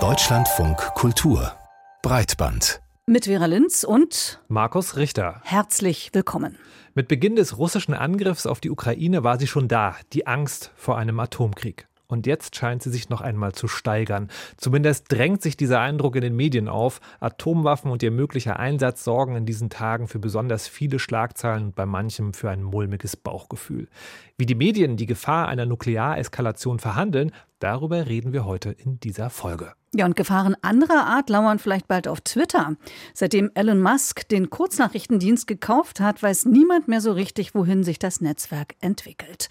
Deutschlandfunk 0.00 0.76
Kultur 0.94 1.58
Breitband 2.02 2.80
mit 3.06 3.24
Vera 3.24 3.46
Linz 3.46 3.82
und 3.82 4.40
Markus 4.46 4.96
Richter. 4.96 5.40
Herzlich 5.42 6.10
willkommen. 6.12 6.56
Mit 6.94 7.08
Beginn 7.08 7.34
des 7.34 7.58
russischen 7.58 7.94
Angriffs 7.94 8.46
auf 8.46 8.60
die 8.60 8.70
Ukraine 8.70 9.24
war 9.24 9.40
sie 9.40 9.48
schon 9.48 9.66
da, 9.66 9.96
die 10.12 10.28
Angst 10.28 10.70
vor 10.76 10.98
einem 10.98 11.18
Atomkrieg. 11.18 11.88
Und 12.10 12.26
jetzt 12.26 12.56
scheint 12.56 12.82
sie 12.82 12.90
sich 12.90 13.08
noch 13.08 13.20
einmal 13.20 13.52
zu 13.52 13.68
steigern. 13.68 14.28
Zumindest 14.56 15.10
drängt 15.10 15.42
sich 15.42 15.56
dieser 15.56 15.80
Eindruck 15.80 16.16
in 16.16 16.22
den 16.22 16.36
Medien 16.36 16.68
auf. 16.68 17.00
Atomwaffen 17.20 17.90
und 17.90 18.02
ihr 18.02 18.10
möglicher 18.10 18.58
Einsatz 18.58 19.04
sorgen 19.04 19.36
in 19.36 19.46
diesen 19.46 19.70
Tagen 19.70 20.08
für 20.08 20.18
besonders 20.18 20.68
viele 20.68 20.98
Schlagzeilen 20.98 21.66
und 21.66 21.74
bei 21.74 21.86
manchem 21.86 22.34
für 22.34 22.50
ein 22.50 22.62
mulmiges 22.62 23.16
Bauchgefühl. 23.16 23.88
Wie 24.36 24.46
die 24.46 24.54
Medien 24.54 24.96
die 24.96 25.06
Gefahr 25.06 25.48
einer 25.48 25.66
Nukleareskalation 25.66 26.78
verhandeln, 26.78 27.32
darüber 27.58 28.06
reden 28.06 28.32
wir 28.32 28.44
heute 28.44 28.70
in 28.70 28.98
dieser 29.00 29.30
Folge. 29.30 29.72
Ja, 29.92 30.06
und 30.06 30.14
Gefahren 30.14 30.56
anderer 30.62 31.06
Art 31.06 31.30
lauern 31.30 31.58
vielleicht 31.58 31.88
bald 31.88 32.06
auf 32.06 32.20
Twitter. 32.20 32.76
Seitdem 33.12 33.50
Elon 33.54 33.80
Musk 33.80 34.28
den 34.28 34.48
Kurznachrichtendienst 34.48 35.48
gekauft 35.48 35.98
hat, 35.98 36.22
weiß 36.22 36.44
niemand 36.44 36.86
mehr 36.86 37.00
so 37.00 37.10
richtig, 37.10 37.56
wohin 37.56 37.82
sich 37.82 37.98
das 37.98 38.20
Netzwerk 38.20 38.76
entwickelt. 38.80 39.48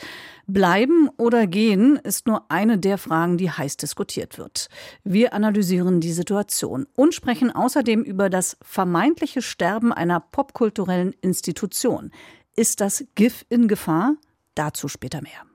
Bleiben 0.47 1.09
oder 1.17 1.45
gehen 1.45 1.97
ist 1.97 2.25
nur 2.25 2.49
eine 2.49 2.77
der 2.77 2.97
Fragen, 2.97 3.37
die 3.37 3.51
heiß 3.51 3.75
diskutiert 3.75 4.37
wird. 4.37 4.69
Wir 5.03 5.33
analysieren 5.33 5.99
die 5.99 6.13
Situation 6.13 6.87
und 6.95 7.13
sprechen 7.13 7.53
außerdem 7.53 8.03
über 8.03 8.29
das 8.29 8.55
vermeintliche 8.61 9.41
Sterben 9.41 9.91
einer 9.91 10.21
popkulturellen 10.21 11.11
Institution. 11.19 12.11
Ist 12.55 12.79
das 12.79 13.03
GIF 13.15 13.45
in 13.49 13.67
Gefahr? 13.67 14.15
Dazu 14.55 14.87
später 14.87 15.21
mehr. 15.21 15.48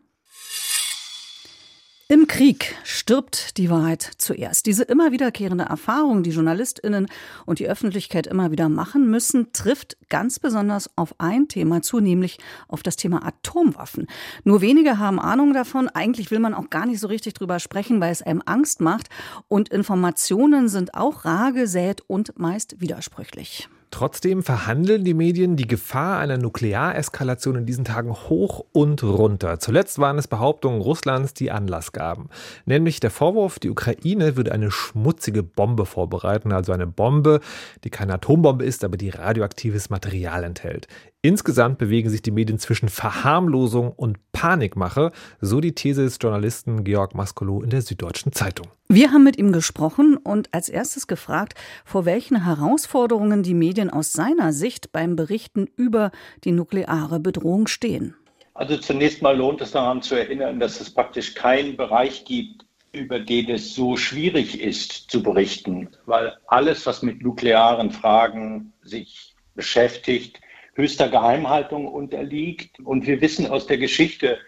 Im 2.14 2.28
Krieg 2.28 2.76
stirbt 2.84 3.58
die 3.58 3.70
Wahrheit 3.70 4.08
zuerst. 4.18 4.66
Diese 4.66 4.84
immer 4.84 5.10
wiederkehrende 5.10 5.64
Erfahrung, 5.64 6.22
die 6.22 6.30
Journalistinnen 6.30 7.08
und 7.44 7.58
die 7.58 7.66
Öffentlichkeit 7.66 8.28
immer 8.28 8.52
wieder 8.52 8.68
machen 8.68 9.10
müssen, 9.10 9.52
trifft 9.52 9.96
ganz 10.10 10.38
besonders 10.38 10.96
auf 10.96 11.16
ein 11.18 11.48
Thema 11.48 11.82
zu, 11.82 11.98
nämlich 11.98 12.38
auf 12.68 12.84
das 12.84 12.94
Thema 12.94 13.26
Atomwaffen. 13.26 14.06
Nur 14.44 14.60
wenige 14.60 15.00
haben 15.00 15.18
Ahnung 15.18 15.54
davon. 15.54 15.88
Eigentlich 15.88 16.30
will 16.30 16.38
man 16.38 16.54
auch 16.54 16.70
gar 16.70 16.86
nicht 16.86 17.00
so 17.00 17.08
richtig 17.08 17.34
drüber 17.34 17.58
sprechen, 17.58 18.00
weil 18.00 18.12
es 18.12 18.22
einem 18.22 18.42
Angst 18.46 18.80
macht. 18.80 19.08
Und 19.48 19.70
Informationen 19.70 20.68
sind 20.68 20.94
auch 20.94 21.24
rar 21.24 21.50
gesät 21.50 22.02
und 22.06 22.38
meist 22.38 22.80
widersprüchlich. 22.80 23.68
Trotzdem 23.94 24.42
verhandeln 24.42 25.04
die 25.04 25.14
Medien 25.14 25.54
die 25.54 25.68
Gefahr 25.68 26.18
einer 26.18 26.36
Nukleareskalation 26.36 27.54
in 27.54 27.64
diesen 27.64 27.84
Tagen 27.84 28.12
hoch 28.12 28.64
und 28.72 29.04
runter. 29.04 29.60
Zuletzt 29.60 30.00
waren 30.00 30.18
es 30.18 30.26
Behauptungen 30.26 30.80
Russlands, 30.80 31.32
die 31.32 31.52
Anlass 31.52 31.92
gaben. 31.92 32.28
Nämlich 32.66 32.98
der 32.98 33.12
Vorwurf, 33.12 33.60
die 33.60 33.70
Ukraine 33.70 34.36
würde 34.36 34.50
eine 34.50 34.72
schmutzige 34.72 35.44
Bombe 35.44 35.86
vorbereiten, 35.86 36.50
also 36.50 36.72
eine 36.72 36.88
Bombe, 36.88 37.38
die 37.84 37.90
keine 37.90 38.14
Atombombe 38.14 38.64
ist, 38.64 38.82
aber 38.82 38.96
die 38.96 39.10
radioaktives 39.10 39.90
Material 39.90 40.42
enthält. 40.42 40.88
Insgesamt 41.24 41.78
bewegen 41.78 42.10
sich 42.10 42.20
die 42.20 42.30
Medien 42.30 42.58
zwischen 42.58 42.90
Verharmlosung 42.90 43.92
und 43.92 44.18
Panikmache, 44.32 45.10
so 45.40 45.62
die 45.62 45.74
These 45.74 46.04
des 46.04 46.18
Journalisten 46.20 46.84
Georg 46.84 47.14
Maskolo 47.14 47.62
in 47.62 47.70
der 47.70 47.80
Süddeutschen 47.80 48.32
Zeitung. 48.32 48.66
Wir 48.88 49.10
haben 49.10 49.24
mit 49.24 49.38
ihm 49.38 49.50
gesprochen 49.50 50.18
und 50.18 50.52
als 50.52 50.68
erstes 50.68 51.06
gefragt, 51.06 51.54
vor 51.86 52.04
welchen 52.04 52.44
Herausforderungen 52.44 53.42
die 53.42 53.54
Medien 53.54 53.88
aus 53.88 54.12
seiner 54.12 54.52
Sicht 54.52 54.92
beim 54.92 55.16
Berichten 55.16 55.66
über 55.78 56.10
die 56.44 56.52
nukleare 56.52 57.20
Bedrohung 57.20 57.68
stehen. 57.68 58.14
Also 58.52 58.76
zunächst 58.76 59.22
mal 59.22 59.34
lohnt 59.34 59.62
es 59.62 59.70
daran 59.70 60.02
zu 60.02 60.16
erinnern, 60.16 60.60
dass 60.60 60.78
es 60.78 60.90
praktisch 60.90 61.34
keinen 61.34 61.78
Bereich 61.78 62.26
gibt, 62.26 62.66
über 62.92 63.18
den 63.18 63.48
es 63.48 63.74
so 63.74 63.96
schwierig 63.96 64.60
ist 64.60 65.10
zu 65.10 65.22
berichten, 65.22 65.88
weil 66.04 66.36
alles, 66.48 66.84
was 66.84 67.00
mit 67.00 67.22
nuklearen 67.22 67.92
Fragen 67.92 68.74
sich 68.82 69.34
beschäftigt, 69.54 70.42
höchster 70.74 71.08
Geheimhaltung 71.08 71.86
unterliegt. 71.88 72.80
Und 72.80 73.06
wir 73.06 73.20
wissen 73.20 73.46
aus 73.46 73.66
der 73.66 73.78
Geschichte, 73.78 74.38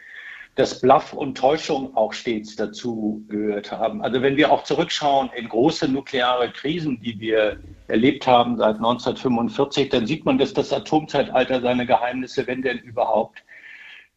dass 0.56 0.80
Bluff 0.80 1.12
und 1.12 1.36
Täuschung 1.36 1.94
auch 1.96 2.14
stets 2.14 2.56
dazu 2.56 3.24
gehört 3.28 3.70
haben. 3.70 4.02
Also 4.02 4.22
wenn 4.22 4.36
wir 4.38 4.50
auch 4.50 4.64
zurückschauen 4.64 5.30
in 5.36 5.48
große 5.48 5.86
nukleare 5.86 6.50
Krisen, 6.50 7.00
die 7.00 7.20
wir 7.20 7.60
erlebt 7.88 8.26
haben 8.26 8.56
seit 8.56 8.76
1945, 8.76 9.90
dann 9.90 10.06
sieht 10.06 10.24
man, 10.24 10.38
dass 10.38 10.54
das 10.54 10.72
Atomzeitalter 10.72 11.60
seine 11.60 11.86
Geheimnisse, 11.86 12.46
wenn 12.46 12.62
denn 12.62 12.78
überhaupt, 12.78 13.42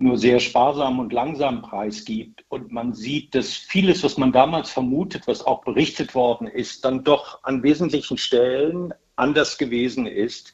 nur 0.02 0.18
sehr 0.18 0.40
sparsam 0.40 1.00
und 1.00 1.12
langsam 1.12 1.62
preisgibt. 1.62 2.46
Und 2.48 2.72
man 2.72 2.94
sieht, 2.94 3.36
dass 3.36 3.54
vieles, 3.54 4.02
was 4.04 4.18
man 4.18 4.32
damals 4.32 4.72
vermutet, 4.72 5.28
was 5.28 5.46
auch 5.46 5.62
berichtet 5.66 6.16
worden 6.16 6.48
ist, 6.48 6.86
dann 6.86 7.04
doch 7.04 7.44
an 7.44 7.64
wesentlichen 7.64 8.18
Stellen 8.18 8.94
anders 9.18 9.58
gewesen 9.58 10.08
ist. 10.08 10.54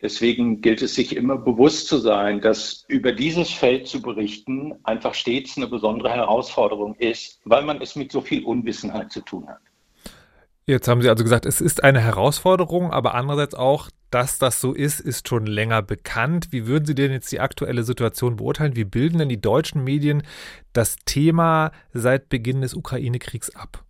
Deswegen 0.00 0.60
gilt 0.60 0.80
es 0.80 0.94
sich 0.94 1.16
immer 1.16 1.36
bewusst 1.36 1.88
zu 1.88 1.98
sein, 1.98 2.40
dass 2.40 2.84
über 2.86 3.12
dieses 3.12 3.50
Feld 3.50 3.88
zu 3.88 4.00
berichten 4.00 4.74
einfach 4.84 5.14
stets 5.14 5.56
eine 5.56 5.66
besondere 5.66 6.10
Herausforderung 6.10 6.94
ist, 6.96 7.40
weil 7.44 7.64
man 7.64 7.80
es 7.82 7.96
mit 7.96 8.12
so 8.12 8.20
viel 8.20 8.44
Unwissenheit 8.44 9.10
zu 9.10 9.20
tun 9.22 9.48
hat. 9.48 9.58
Jetzt 10.66 10.86
haben 10.86 11.00
Sie 11.00 11.08
also 11.08 11.24
gesagt, 11.24 11.46
es 11.46 11.62
ist 11.62 11.82
eine 11.82 12.00
Herausforderung, 12.00 12.92
aber 12.92 13.14
andererseits 13.14 13.54
auch, 13.54 13.88
dass 14.10 14.38
das 14.38 14.60
so 14.60 14.74
ist, 14.74 15.00
ist 15.00 15.26
schon 15.26 15.46
länger 15.46 15.80
bekannt. 15.82 16.48
Wie 16.50 16.66
würden 16.66 16.84
Sie 16.84 16.94
denn 16.94 17.10
jetzt 17.10 17.32
die 17.32 17.40
aktuelle 17.40 17.82
Situation 17.82 18.36
beurteilen? 18.36 18.76
Wie 18.76 18.84
bilden 18.84 19.18
denn 19.18 19.30
die 19.30 19.40
deutschen 19.40 19.82
Medien 19.82 20.22
das 20.74 20.96
Thema 21.06 21.72
seit 21.94 22.28
Beginn 22.28 22.60
des 22.60 22.74
Ukraine-Kriegs 22.74 23.56
ab? 23.56 23.82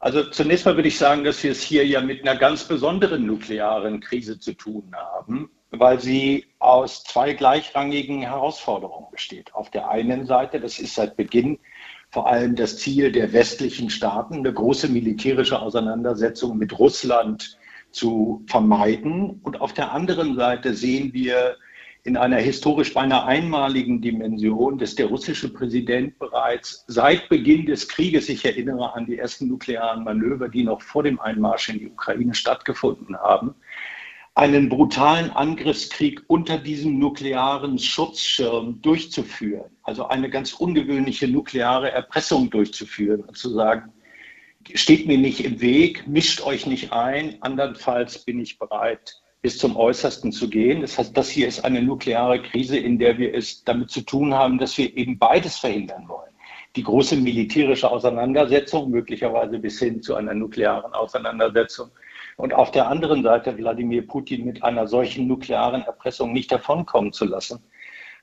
Also 0.00 0.24
zunächst 0.24 0.64
mal 0.64 0.76
würde 0.76 0.88
ich 0.88 0.96
sagen, 0.96 1.24
dass 1.24 1.42
wir 1.44 1.52
es 1.52 1.60
hier 1.60 1.86
ja 1.86 2.00
mit 2.00 2.22
einer 2.22 2.38
ganz 2.38 2.64
besonderen 2.64 3.26
nuklearen 3.26 4.00
Krise 4.00 4.38
zu 4.40 4.54
tun 4.54 4.90
haben, 4.94 5.50
weil 5.70 6.00
sie 6.00 6.46
aus 6.58 7.04
zwei 7.04 7.34
gleichrangigen 7.34 8.22
Herausforderungen 8.22 9.08
besteht. 9.12 9.54
Auf 9.54 9.70
der 9.70 9.90
einen 9.90 10.24
Seite, 10.24 10.58
das 10.58 10.78
ist 10.78 10.94
seit 10.94 11.16
Beginn 11.16 11.58
vor 12.10 12.26
allem 12.26 12.56
das 12.56 12.78
Ziel 12.78 13.12
der 13.12 13.34
westlichen 13.34 13.90
Staaten, 13.90 14.36
eine 14.36 14.52
große 14.52 14.88
militärische 14.88 15.60
Auseinandersetzung 15.60 16.56
mit 16.56 16.78
Russland 16.78 17.58
zu 17.90 18.42
vermeiden. 18.46 19.38
Und 19.42 19.60
auf 19.60 19.74
der 19.74 19.92
anderen 19.92 20.34
Seite 20.34 20.72
sehen 20.72 21.12
wir 21.12 21.56
in 22.04 22.16
einer 22.16 22.38
historisch 22.38 22.94
beinahe 22.94 23.26
einmaligen 23.26 24.00
Dimension, 24.00 24.78
dass 24.78 24.94
der 24.94 25.06
russische 25.06 25.52
Präsident 25.52 26.18
bereits 26.18 26.84
seit 26.86 27.28
Beginn 27.28 27.66
des 27.66 27.88
Krieges, 27.88 28.28
ich 28.28 28.44
erinnere 28.44 28.94
an 28.94 29.06
die 29.06 29.18
ersten 29.18 29.48
nuklearen 29.48 30.04
Manöver, 30.04 30.48
die 30.48 30.64
noch 30.64 30.80
vor 30.80 31.02
dem 31.02 31.20
Einmarsch 31.20 31.68
in 31.68 31.78
die 31.78 31.90
Ukraine 31.90 32.34
stattgefunden 32.34 33.16
haben, 33.16 33.54
einen 34.34 34.68
brutalen 34.68 35.30
Angriffskrieg 35.30 36.22
unter 36.28 36.56
diesem 36.56 36.98
nuklearen 36.98 37.78
Schutzschirm 37.78 38.80
durchzuführen, 38.80 39.70
also 39.82 40.06
eine 40.06 40.30
ganz 40.30 40.54
ungewöhnliche 40.54 41.28
nukleare 41.28 41.90
Erpressung 41.90 42.48
durchzuführen 42.48 43.22
und 43.22 43.36
zu 43.36 43.50
sagen, 43.50 43.92
steht 44.74 45.06
mir 45.06 45.18
nicht 45.18 45.44
im 45.44 45.60
Weg, 45.60 46.06
mischt 46.06 46.42
euch 46.42 46.66
nicht 46.66 46.92
ein, 46.92 47.42
andernfalls 47.42 48.24
bin 48.24 48.40
ich 48.40 48.58
bereit, 48.58 49.20
bis 49.42 49.58
zum 49.58 49.76
Äußersten 49.76 50.32
zu 50.32 50.48
gehen. 50.50 50.82
Das 50.82 50.98
heißt, 50.98 51.16
das 51.16 51.30
hier 51.30 51.48
ist 51.48 51.64
eine 51.64 51.82
nukleare 51.82 52.42
Krise, 52.42 52.78
in 52.78 52.98
der 52.98 53.18
wir 53.18 53.34
es 53.34 53.64
damit 53.64 53.90
zu 53.90 54.02
tun 54.02 54.34
haben, 54.34 54.58
dass 54.58 54.76
wir 54.76 54.96
eben 54.96 55.18
beides 55.18 55.58
verhindern 55.58 56.08
wollen. 56.08 56.30
Die 56.76 56.82
große 56.82 57.16
militärische 57.16 57.90
Auseinandersetzung, 57.90 58.90
möglicherweise 58.90 59.58
bis 59.58 59.78
hin 59.78 60.02
zu 60.02 60.14
einer 60.14 60.34
nuklearen 60.34 60.92
Auseinandersetzung. 60.92 61.90
Und 62.36 62.54
auf 62.54 62.70
der 62.70 62.88
anderen 62.88 63.22
Seite 63.22 63.56
Wladimir 63.56 64.06
Putin 64.06 64.44
mit 64.44 64.62
einer 64.62 64.86
solchen 64.86 65.26
nuklearen 65.26 65.82
Erpressung 65.82 66.32
nicht 66.32 66.52
davonkommen 66.52 67.12
zu 67.12 67.24
lassen, 67.24 67.62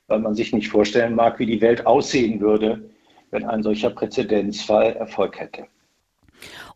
weil 0.06 0.20
man 0.20 0.34
sich 0.34 0.52
nicht 0.52 0.68
vorstellen 0.68 1.14
mag, 1.14 1.38
wie 1.38 1.46
die 1.46 1.60
Welt 1.60 1.84
aussehen 1.86 2.40
würde, 2.40 2.88
wenn 3.30 3.44
ein 3.44 3.62
solcher 3.62 3.90
Präzedenzfall 3.90 4.94
Erfolg 4.94 5.38
hätte. 5.38 5.66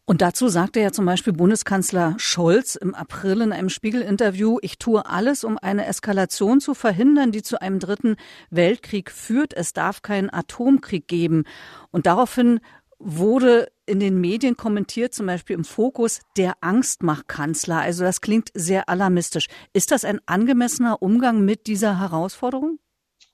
Und 0.04 0.20
dazu 0.20 0.48
sagte 0.48 0.80
ja 0.80 0.90
zum 0.90 1.06
Beispiel 1.06 1.32
Bundeskanzler 1.32 2.14
Scholz 2.18 2.74
im 2.74 2.94
April 2.94 3.40
in 3.40 3.52
einem 3.52 3.68
Spiegel-Interview, 3.68 4.58
ich 4.60 4.78
tue 4.78 5.06
alles, 5.06 5.44
um 5.44 5.58
eine 5.58 5.86
Eskalation 5.86 6.60
zu 6.60 6.74
verhindern, 6.74 7.30
die 7.30 7.42
zu 7.42 7.60
einem 7.60 7.78
dritten 7.78 8.16
Weltkrieg 8.50 9.12
führt. 9.12 9.54
Es 9.54 9.72
darf 9.72 10.02
keinen 10.02 10.28
Atomkrieg 10.32 11.06
geben. 11.06 11.44
Und 11.92 12.06
daraufhin 12.06 12.60
wurde 12.98 13.70
in 13.86 14.00
den 14.00 14.20
Medien 14.20 14.56
kommentiert, 14.56 15.14
zum 15.14 15.26
Beispiel 15.26 15.54
im 15.54 15.64
Fokus, 15.64 16.20
der 16.36 16.54
Angstmachkanzler. 16.60 17.80
Also 17.80 18.04
das 18.04 18.20
klingt 18.20 18.50
sehr 18.54 18.88
alarmistisch. 18.88 19.46
Ist 19.72 19.92
das 19.92 20.04
ein 20.04 20.20
angemessener 20.26 21.00
Umgang 21.00 21.44
mit 21.44 21.66
dieser 21.66 22.00
Herausforderung? 22.00 22.78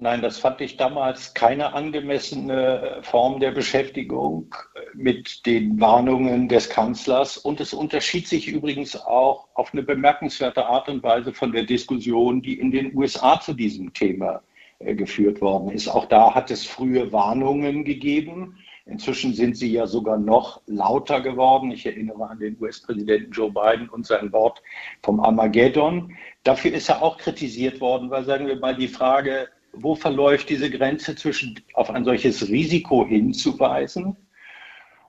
Nein, 0.00 0.22
das 0.22 0.38
fand 0.38 0.60
ich 0.60 0.76
damals 0.76 1.34
keine 1.34 1.72
angemessene 1.72 3.00
Form 3.02 3.40
der 3.40 3.50
Beschäftigung 3.50 4.54
mit 4.94 5.44
den 5.44 5.80
Warnungen 5.80 6.48
des 6.48 6.70
Kanzlers. 6.70 7.36
Und 7.36 7.58
es 7.60 7.74
unterschied 7.74 8.28
sich 8.28 8.46
übrigens 8.46 8.94
auch 8.94 9.48
auf 9.54 9.72
eine 9.72 9.82
bemerkenswerte 9.82 10.66
Art 10.66 10.88
und 10.88 11.02
Weise 11.02 11.32
von 11.32 11.50
der 11.50 11.64
Diskussion, 11.64 12.42
die 12.42 12.60
in 12.60 12.70
den 12.70 12.96
USA 12.96 13.40
zu 13.40 13.54
diesem 13.54 13.92
Thema 13.92 14.40
äh, 14.78 14.94
geführt 14.94 15.40
worden 15.40 15.70
ist. 15.72 15.88
Auch 15.88 16.06
da 16.06 16.32
hat 16.32 16.52
es 16.52 16.64
frühe 16.64 17.12
Warnungen 17.12 17.84
gegeben. 17.84 18.56
Inzwischen 18.86 19.34
sind 19.34 19.56
sie 19.56 19.72
ja 19.72 19.88
sogar 19.88 20.16
noch 20.16 20.62
lauter 20.66 21.20
geworden. 21.20 21.72
Ich 21.72 21.84
erinnere 21.84 22.28
an 22.28 22.38
den 22.38 22.56
US-Präsidenten 22.60 23.32
Joe 23.32 23.50
Biden 23.50 23.88
und 23.88 24.06
sein 24.06 24.32
Wort 24.32 24.62
vom 25.02 25.18
Armageddon. 25.18 26.16
Dafür 26.44 26.72
ist 26.72 26.88
er 26.88 27.02
auch 27.02 27.18
kritisiert 27.18 27.80
worden, 27.80 28.10
weil, 28.10 28.24
sagen 28.24 28.46
wir 28.46 28.60
mal, 28.60 28.76
die 28.76 28.86
Frage, 28.86 29.48
wo 29.82 29.94
verläuft 29.94 30.48
diese 30.48 30.70
Grenze 30.70 31.16
zwischen 31.16 31.60
auf 31.74 31.90
ein 31.90 32.04
solches 32.04 32.48
Risiko 32.48 33.06
hinzuweisen, 33.06 34.16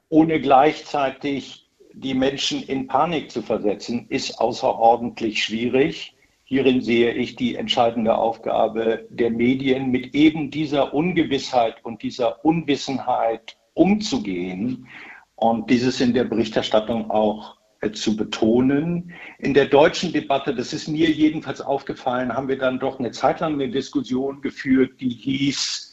ohne 0.10 0.40
gleichzeitig 0.40 1.70
die 1.94 2.14
Menschen 2.14 2.64
in 2.64 2.88
Panik 2.88 3.32
zu 3.32 3.42
versetzen, 3.42 4.06
ist 4.10 4.40
außerordentlich 4.40 5.44
schwierig. 5.44 6.16
Hierin 6.44 6.82
sehe 6.82 7.14
ich 7.14 7.36
die 7.36 7.56
entscheidende 7.56 8.16
Aufgabe 8.16 9.08
der 9.10 9.30
Medien, 9.30 9.92
mit 9.92 10.16
eben 10.16 10.50
dieser 10.50 10.94
Ungewissheit 10.94 11.84
und 11.84 12.02
dieser 12.02 12.44
Unwissenheit 12.44 13.58
umzugehen 13.74 14.88
und 15.36 15.70
dieses 15.70 16.02
in 16.02 16.14
der 16.14 16.24
Berichterstattung 16.24 17.12
auch 17.12 17.59
zu 17.94 18.16
betonen. 18.16 19.14
In 19.38 19.54
der 19.54 19.66
deutschen 19.66 20.12
Debatte, 20.12 20.54
das 20.54 20.74
ist 20.74 20.88
mir 20.88 21.10
jedenfalls 21.10 21.62
aufgefallen, 21.62 22.34
haben 22.34 22.48
wir 22.48 22.58
dann 22.58 22.80
doch 22.80 23.00
eine 23.00 23.12
Zeit 23.12 23.40
lang 23.40 23.54
eine 23.54 23.70
Diskussion 23.70 24.42
geführt, 24.42 25.00
die 25.00 25.10
hieß, 25.10 25.90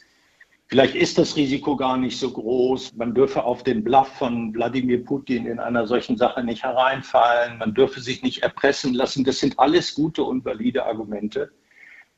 Vielleicht 0.69 0.95
ist 0.95 1.17
das 1.17 1.37
Risiko 1.37 1.77
gar 1.77 1.95
nicht 1.95 2.19
so 2.19 2.29
groß. 2.29 2.95
Man 2.97 3.13
dürfe 3.13 3.45
auf 3.45 3.63
den 3.63 3.85
Bluff 3.85 4.09
von 4.09 4.53
Wladimir 4.53 5.03
Putin 5.03 5.45
in 5.45 5.59
einer 5.59 5.87
solchen 5.87 6.17
Sache 6.17 6.43
nicht 6.43 6.63
hereinfallen. 6.63 7.57
Man 7.57 7.73
dürfe 7.73 8.01
sich 8.01 8.21
nicht 8.21 8.43
erpressen 8.43 8.93
lassen. 8.93 9.23
Das 9.23 9.39
sind 9.39 9.57
alles 9.59 9.95
gute 9.95 10.23
und 10.23 10.43
valide 10.43 10.85
Argumente. 10.85 11.51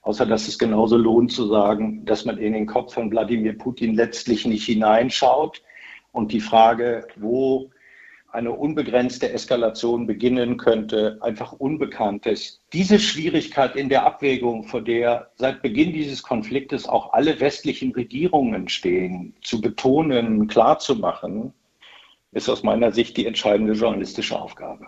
Außer 0.02 0.26
dass 0.26 0.48
es 0.48 0.58
genauso 0.58 0.98
lohnt 0.98 1.32
zu 1.32 1.46
sagen, 1.46 2.06
dass 2.06 2.26
man 2.26 2.40
in 2.40 2.54
den 2.54 2.66
Kopf 2.66 2.96
von 2.96 3.12
Wladimir 3.12 3.56
Putin 3.56 3.94
letztlich 3.94 4.48
nicht 4.48 4.66
hineinschaut. 4.66 5.62
Und 6.12 6.32
die 6.32 6.42
Frage, 6.42 7.06
wo 7.18 7.70
eine 8.32 8.52
unbegrenzte 8.52 9.32
Eskalation 9.32 10.06
beginnen 10.06 10.58
könnte, 10.58 11.18
einfach 11.22 11.52
unbekannt 11.54 12.26
ist. 12.26 12.62
Diese 12.74 13.00
Schwierigkeit 13.00 13.76
in 13.76 13.90
der 13.90 14.06
Abwägung, 14.06 14.64
vor 14.64 14.82
der 14.82 15.32
seit 15.36 15.62
Beginn 15.62 15.94
dieses 15.94 16.22
Konfliktes 16.22 16.88
auch 16.88 17.14
alle 17.14 17.40
westlichen 17.40 17.92
Regierungen 17.92 18.70
stehen, 18.70 19.36
zu 19.42 19.62
betonen, 19.62 20.48
klarzumachen, 20.48 21.54
ist 22.32 22.50
aus 22.50 22.64
meiner 22.64 22.92
Sicht 22.92 23.18
die 23.18 23.26
entscheidende 23.26 23.74
journalistische 23.74 24.40
Aufgabe. 24.40 24.88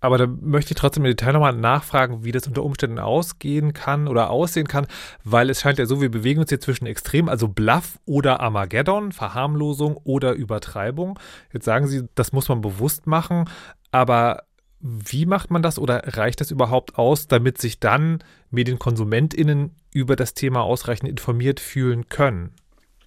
Aber 0.00 0.16
da 0.16 0.26
möchte 0.26 0.72
ich 0.72 0.76
trotzdem 0.78 1.04
im 1.04 1.10
Detail 1.10 1.32
nochmal 1.32 1.54
nachfragen, 1.54 2.24
wie 2.24 2.32
das 2.32 2.46
unter 2.46 2.62
Umständen 2.62 2.98
ausgehen 2.98 3.72
kann 3.72 4.06
oder 4.06 4.30
aussehen 4.30 4.68
kann, 4.68 4.86
weil 5.24 5.50
es 5.50 5.60
scheint 5.60 5.78
ja 5.78 5.86
so, 5.86 6.00
wir 6.00 6.10
bewegen 6.10 6.40
uns 6.40 6.50
hier 6.50 6.60
zwischen 6.60 6.86
Extremen, 6.86 7.28
also 7.28 7.48
Bluff 7.48 7.98
oder 8.06 8.40
Armageddon, 8.40 9.12
Verharmlosung 9.12 9.96
oder 10.04 10.34
Übertreibung. 10.34 11.18
Jetzt 11.52 11.64
sagen 11.64 11.88
Sie, 11.88 12.04
das 12.14 12.32
muss 12.32 12.48
man 12.48 12.60
bewusst 12.60 13.06
machen, 13.06 13.46
aber 13.90 14.44
wie 14.80 15.26
macht 15.26 15.50
man 15.50 15.62
das 15.62 15.78
oder 15.78 16.02
reicht 16.16 16.40
das 16.40 16.52
überhaupt 16.52 16.98
aus, 16.98 17.26
damit 17.26 17.58
sich 17.58 17.80
dann 17.80 18.22
MedienkonsumentInnen 18.50 19.72
über 19.92 20.14
das 20.14 20.34
Thema 20.34 20.62
ausreichend 20.62 21.08
informiert 21.08 21.58
fühlen 21.58 22.08
können? 22.08 22.54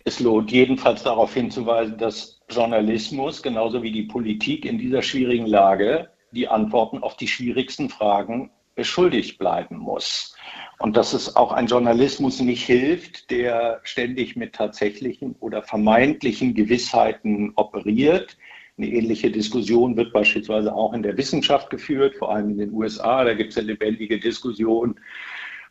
Es 0.03 0.19
lohnt 0.19 0.51
jedenfalls 0.51 1.03
darauf 1.03 1.33
hinzuweisen, 1.33 1.97
dass 1.97 2.41
Journalismus 2.49 3.41
genauso 3.41 3.83
wie 3.83 3.91
die 3.91 4.03
Politik 4.03 4.65
in 4.65 4.77
dieser 4.77 5.01
schwierigen 5.01 5.45
Lage 5.45 6.09
die 6.31 6.47
Antworten 6.47 6.99
auf 6.99 7.17
die 7.17 7.27
schwierigsten 7.27 7.89
Fragen 7.89 8.51
beschuldigt 8.75 9.37
bleiben 9.37 9.77
muss. 9.77 10.35
Und 10.79 10.97
dass 10.97 11.13
es 11.13 11.35
auch 11.35 11.51
ein 11.51 11.67
Journalismus 11.67 12.39
nicht 12.39 12.65
hilft, 12.65 13.29
der 13.29 13.81
ständig 13.83 14.35
mit 14.35 14.53
tatsächlichen 14.53 15.35
oder 15.39 15.61
vermeintlichen 15.61 16.53
Gewissheiten 16.53 17.53
operiert. 17.55 18.37
Eine 18.77 18.87
ähnliche 18.87 19.29
Diskussion 19.29 19.95
wird 19.97 20.13
beispielsweise 20.13 20.73
auch 20.73 20.93
in 20.93 21.03
der 21.03 21.17
Wissenschaft 21.17 21.69
geführt, 21.69 22.15
vor 22.15 22.33
allem 22.33 22.51
in 22.51 22.57
den 22.57 22.73
USA. 22.73 23.23
Da 23.23 23.33
gibt 23.33 23.51
es 23.51 23.57
eine 23.57 23.67
lebendige 23.67 24.19
Diskussion, 24.19 24.99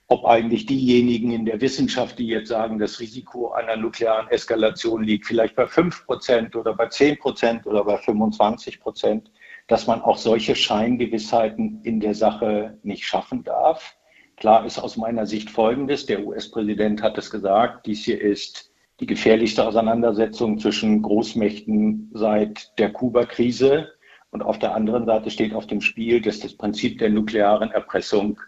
ob 0.06 0.24
eigentlich 0.26 0.66
diejenigen 0.66 1.30
in 1.30 1.44
der 1.44 1.60
Wissenschaft, 1.60 2.18
die 2.18 2.26
jetzt 2.26 2.48
sagen, 2.48 2.78
das 2.78 3.00
Risiko 3.00 3.52
einer 3.52 3.76
nuklearen 3.76 4.28
Eskalation 4.28 5.04
liegt 5.04 5.26
vielleicht 5.26 5.54
bei 5.56 5.66
5 5.66 6.04
Prozent 6.04 6.56
oder 6.56 6.74
bei 6.74 6.86
10 6.86 7.18
Prozent 7.18 7.66
oder 7.66 7.84
bei 7.84 7.96
25 7.96 8.80
Prozent, 8.80 9.30
dass 9.70 9.86
man 9.86 10.02
auch 10.02 10.18
solche 10.18 10.56
Scheingewissheiten 10.56 11.80
in 11.84 12.00
der 12.00 12.14
Sache 12.14 12.76
nicht 12.82 13.04
schaffen 13.04 13.44
darf. 13.44 13.96
Klar 14.36 14.66
ist 14.66 14.80
aus 14.80 14.96
meiner 14.96 15.26
Sicht 15.26 15.48
Folgendes, 15.48 16.06
der 16.06 16.26
US-Präsident 16.26 17.02
hat 17.02 17.16
es 17.18 17.30
gesagt, 17.30 17.86
dies 17.86 18.04
hier 18.04 18.20
ist 18.20 18.72
die 18.98 19.06
gefährlichste 19.06 19.64
Auseinandersetzung 19.64 20.58
zwischen 20.58 21.02
Großmächten 21.02 22.10
seit 22.12 22.76
der 22.80 22.92
Kuba-Krise. 22.92 23.92
Und 24.32 24.42
auf 24.42 24.58
der 24.58 24.74
anderen 24.74 25.06
Seite 25.06 25.30
steht 25.30 25.54
auf 25.54 25.68
dem 25.68 25.80
Spiel, 25.80 26.20
dass 26.20 26.40
das 26.40 26.56
Prinzip 26.56 26.98
der 26.98 27.10
nuklearen 27.10 27.70
Erpressung 27.70 28.40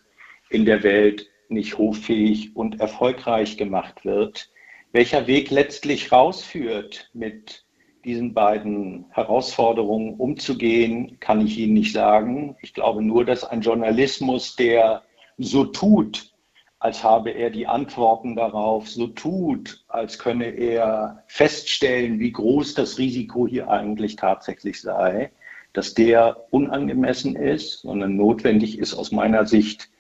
in 0.51 0.65
der 0.65 0.83
Welt 0.83 1.31
nicht 1.49 1.79
hoffähig 1.79 2.57
und 2.57 2.81
erfolgreich 2.81 3.57
gemacht 3.57 4.05
wird. 4.05 4.51
Welcher 4.91 5.29
Weg 5.29 5.51
letztlich 5.53 6.11
rausführt 6.11 7.11
mit 7.15 7.65
diesen 8.05 8.35
beiden 8.35 9.07
Herausforderungen 9.11 10.15
umzugehen, 10.15 11.19
kann 11.21 11.41
ich 11.41 11.59
Ihnen 11.59 11.75
nicht 11.75 11.93
sagen. 11.93 12.57
Ich 12.61 12.75
glaube 12.75 13.03
nur, 13.03 13.25
dass 13.25 13.45
ein 13.45 13.61
Journalismus, 13.61 14.57
der 14.57 15.03
so 15.39 15.65
tut, 15.65 16.33
als 16.79 17.05
habe 17.05 17.31
er 17.31 17.51
die 17.51 17.67
Antworten 17.67 18.35
darauf, 18.35 18.89
so 18.89 19.07
tut, 19.07 19.85
als 19.87 20.19
könne 20.19 20.47
er 20.47 21.23
feststellen, 21.29 22.19
wie 22.19 22.33
groß 22.33 22.75
das 22.75 22.99
Risiko 22.99 23.47
hier 23.47 23.71
eigentlich 23.71 24.17
tatsächlich 24.17 24.81
sei, 24.81 25.31
dass 25.73 25.95
der 25.95 26.45
unangemessen 26.51 27.37
ist, 27.37 27.83
sondern 27.83 28.17
notwendig 28.17 28.79
ist 28.79 28.95
aus 28.95 29.13
meiner 29.13 29.47
Sicht, 29.47 29.91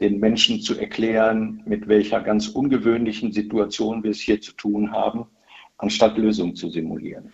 den 0.00 0.18
Menschen 0.18 0.62
zu 0.62 0.78
erklären, 0.78 1.62
mit 1.66 1.88
welcher 1.88 2.20
ganz 2.20 2.48
ungewöhnlichen 2.48 3.32
Situation 3.32 4.02
wir 4.02 4.12
es 4.12 4.20
hier 4.20 4.40
zu 4.40 4.52
tun 4.52 4.92
haben 4.92 5.26
anstatt 5.80 6.16
Lösungen 6.16 6.54
zu 6.54 6.68
simulieren. 6.70 7.32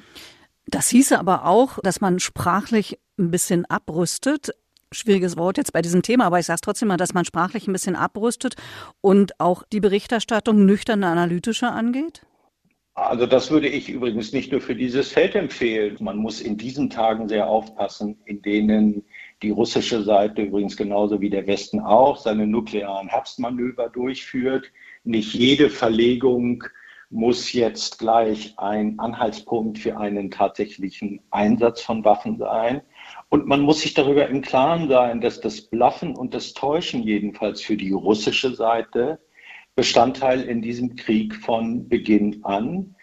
Das 0.67 0.89
hieße 0.89 1.19
aber 1.19 1.47
auch, 1.47 1.79
dass 1.83 2.01
man 2.01 2.19
sprachlich 2.19 2.99
ein 3.19 3.31
bisschen 3.31 3.65
abrüstet. 3.67 4.51
Schwieriges 4.93 5.37
Wort 5.37 5.59
jetzt 5.59 5.73
bei 5.73 5.83
diesem 5.83 6.03
Thema, 6.03 6.27
aber 6.27 6.39
ich 6.39 6.47
sage 6.47 6.57
es 6.57 6.61
trotzdem 6.61 6.89
mal, 6.89 6.97
dass 6.97 7.15
man 7.15 7.25
sprachlich 7.25 7.67
ein 7.67 7.73
bisschen 7.73 7.97
abrüstet 7.97 8.55
und 9.01 9.39
auch 9.41 9.65
die 9.73 9.81
Berichterstattung 9.81 10.65
nüchterne 10.65 11.07
analytischer 11.07 11.73
angeht? 11.73 12.23
Also 12.95 13.27
das 13.27 13.51
würde 13.51 13.69
ich 13.69 13.91
übrigens 13.91 14.33
nicht 14.33 14.53
nur 14.53 14.63
für 14.63 14.75
dieses 14.75 15.13
Feld 15.13 15.35
empfehlen. 15.35 15.99
Man 16.01 16.17
muss 16.17 16.41
in 16.41 16.57
diesen 16.57 16.89
Tagen 16.89 17.29
sehr 17.29 17.47
aufpassen, 17.47 18.17
in 18.25 18.41
denen 18.41 19.05
die 19.43 19.51
russische 19.51 20.03
Seite 20.03 20.43
übrigens 20.43 20.79
genauso 20.79 21.21
wie 21.21 21.29
der 21.29 21.47
Westen 21.47 21.81
auch 21.81 22.17
seine 22.17 22.47
nuklearen 22.47 23.09
Herbstmanöver 23.09 23.91
durchführt. 23.91 24.73
Nicht 25.05 25.35
jede 25.35 25.69
Verlegung 25.69 26.65
muss 27.11 27.53
jetzt 27.53 27.99
gleich 27.99 28.55
ein 28.59 28.99
Anhaltspunkt 28.99 29.79
für 29.79 29.97
einen 29.97 30.31
tatsächlichen 30.31 31.21
Einsatz 31.31 31.81
von 31.81 32.05
Waffen 32.05 32.39
sein. 32.39 32.83
Und 33.29 33.47
man 33.47 33.61
muss 33.61 33.81
sich 33.81 33.95
darüber 33.95 34.29
im 34.29 34.43
Klaren 34.43 34.89
sein, 34.89 35.21
dass 35.21 35.41
das 35.41 35.61
Bluffen 35.61 36.17
und 36.17 36.35
das 36.35 36.53
Täuschen 36.53 37.03
jedenfalls 37.03 37.63
für 37.63 37.77
die 37.77 37.93
russische 37.93 38.55
Seite 38.55 39.21
Bestandteil 39.75 40.43
in 40.43 40.63
diesem 40.63 40.97
Krieg 40.97 41.35
von 41.35 41.89
Beginn 41.89 42.45
an 42.45 42.97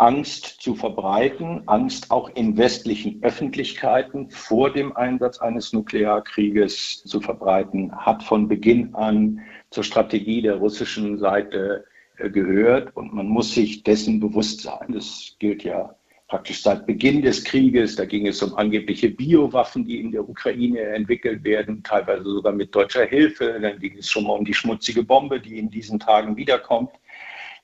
Angst 0.00 0.62
zu 0.62 0.74
verbreiten, 0.74 1.64
Angst 1.66 2.10
auch 2.10 2.30
in 2.30 2.56
westlichen 2.56 3.22
Öffentlichkeiten 3.22 4.30
vor 4.30 4.72
dem 4.72 4.96
Einsatz 4.96 5.40
eines 5.40 5.74
Nuklearkrieges 5.74 7.02
zu 7.04 7.20
verbreiten, 7.20 7.94
hat 7.94 8.22
von 8.22 8.48
Beginn 8.48 8.94
an 8.94 9.40
zur 9.70 9.84
Strategie 9.84 10.40
der 10.40 10.54
russischen 10.54 11.18
Seite 11.18 11.84
gehört 12.28 12.94
und 12.96 13.14
man 13.14 13.26
muss 13.26 13.54
sich 13.54 13.82
dessen 13.82 14.20
bewusst 14.20 14.60
sein. 14.60 14.92
Das 14.92 15.36
gilt 15.38 15.64
ja 15.64 15.94
praktisch 16.30 16.62
seit 16.62 16.86
Beginn 16.86 17.22
des 17.22 17.44
Krieges. 17.44 17.96
Da 17.96 18.04
ging 18.04 18.26
es 18.26 18.42
um 18.42 18.54
angebliche 18.54 19.10
Biowaffen, 19.10 19.84
die 19.84 20.00
in 20.00 20.12
der 20.12 20.28
Ukraine 20.28 20.80
entwickelt 20.80 21.42
werden, 21.42 21.82
teilweise 21.82 22.24
sogar 22.24 22.52
mit 22.52 22.74
deutscher 22.74 23.04
Hilfe. 23.04 23.58
Dann 23.60 23.78
ging 23.80 23.96
es 23.98 24.08
schon 24.08 24.24
mal 24.24 24.34
um 24.34 24.44
die 24.44 24.54
schmutzige 24.54 25.02
Bombe, 25.02 25.40
die 25.40 25.58
in 25.58 25.70
diesen 25.70 25.98
Tagen 25.98 26.36
wiederkommt. 26.36 26.90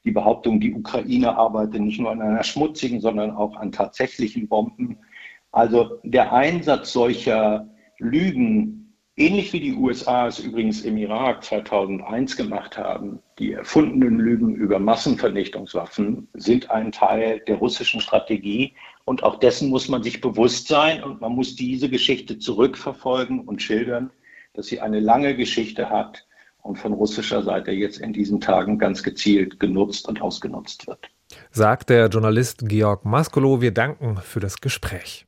Die 0.04 0.10
Behauptung, 0.10 0.60
die 0.60 0.74
Ukraine 0.74 1.36
arbeite 1.36 1.78
nicht 1.78 2.00
nur 2.00 2.10
an 2.10 2.22
einer 2.22 2.44
schmutzigen, 2.44 3.00
sondern 3.00 3.30
auch 3.30 3.56
an 3.56 3.72
tatsächlichen 3.72 4.48
Bomben. 4.48 4.98
Also 5.52 6.00
der 6.02 6.32
Einsatz 6.32 6.92
solcher 6.92 7.68
Lügen 7.98 8.85
Ähnlich 9.18 9.50
wie 9.54 9.60
die 9.60 9.72
USA 9.72 10.26
es 10.26 10.38
übrigens 10.38 10.82
im 10.82 10.98
Irak 10.98 11.42
2001 11.42 12.36
gemacht 12.36 12.76
haben, 12.76 13.20
die 13.38 13.52
erfundenen 13.52 14.18
Lügen 14.18 14.54
über 14.54 14.78
Massenvernichtungswaffen 14.78 16.28
sind 16.34 16.70
ein 16.70 16.92
Teil 16.92 17.40
der 17.48 17.56
russischen 17.56 18.02
Strategie 18.02 18.74
und 19.06 19.22
auch 19.22 19.38
dessen 19.38 19.70
muss 19.70 19.88
man 19.88 20.02
sich 20.02 20.20
bewusst 20.20 20.68
sein 20.68 21.02
und 21.02 21.22
man 21.22 21.32
muss 21.32 21.56
diese 21.56 21.88
Geschichte 21.88 22.38
zurückverfolgen 22.38 23.40
und 23.40 23.62
schildern, 23.62 24.10
dass 24.52 24.66
sie 24.66 24.80
eine 24.80 25.00
lange 25.00 25.34
Geschichte 25.34 25.88
hat 25.88 26.26
und 26.60 26.78
von 26.78 26.92
russischer 26.92 27.42
Seite 27.42 27.70
jetzt 27.70 27.98
in 28.00 28.12
diesen 28.12 28.42
Tagen 28.42 28.78
ganz 28.78 29.02
gezielt 29.02 29.58
genutzt 29.58 30.08
und 30.08 30.20
ausgenutzt 30.20 30.86
wird. 30.86 31.08
Sagt 31.50 31.88
der 31.88 32.08
Journalist 32.08 32.68
Georg 32.68 33.06
Maskolo. 33.06 33.62
Wir 33.62 33.72
danken 33.72 34.18
für 34.18 34.40
das 34.40 34.60
Gespräch. 34.60 35.25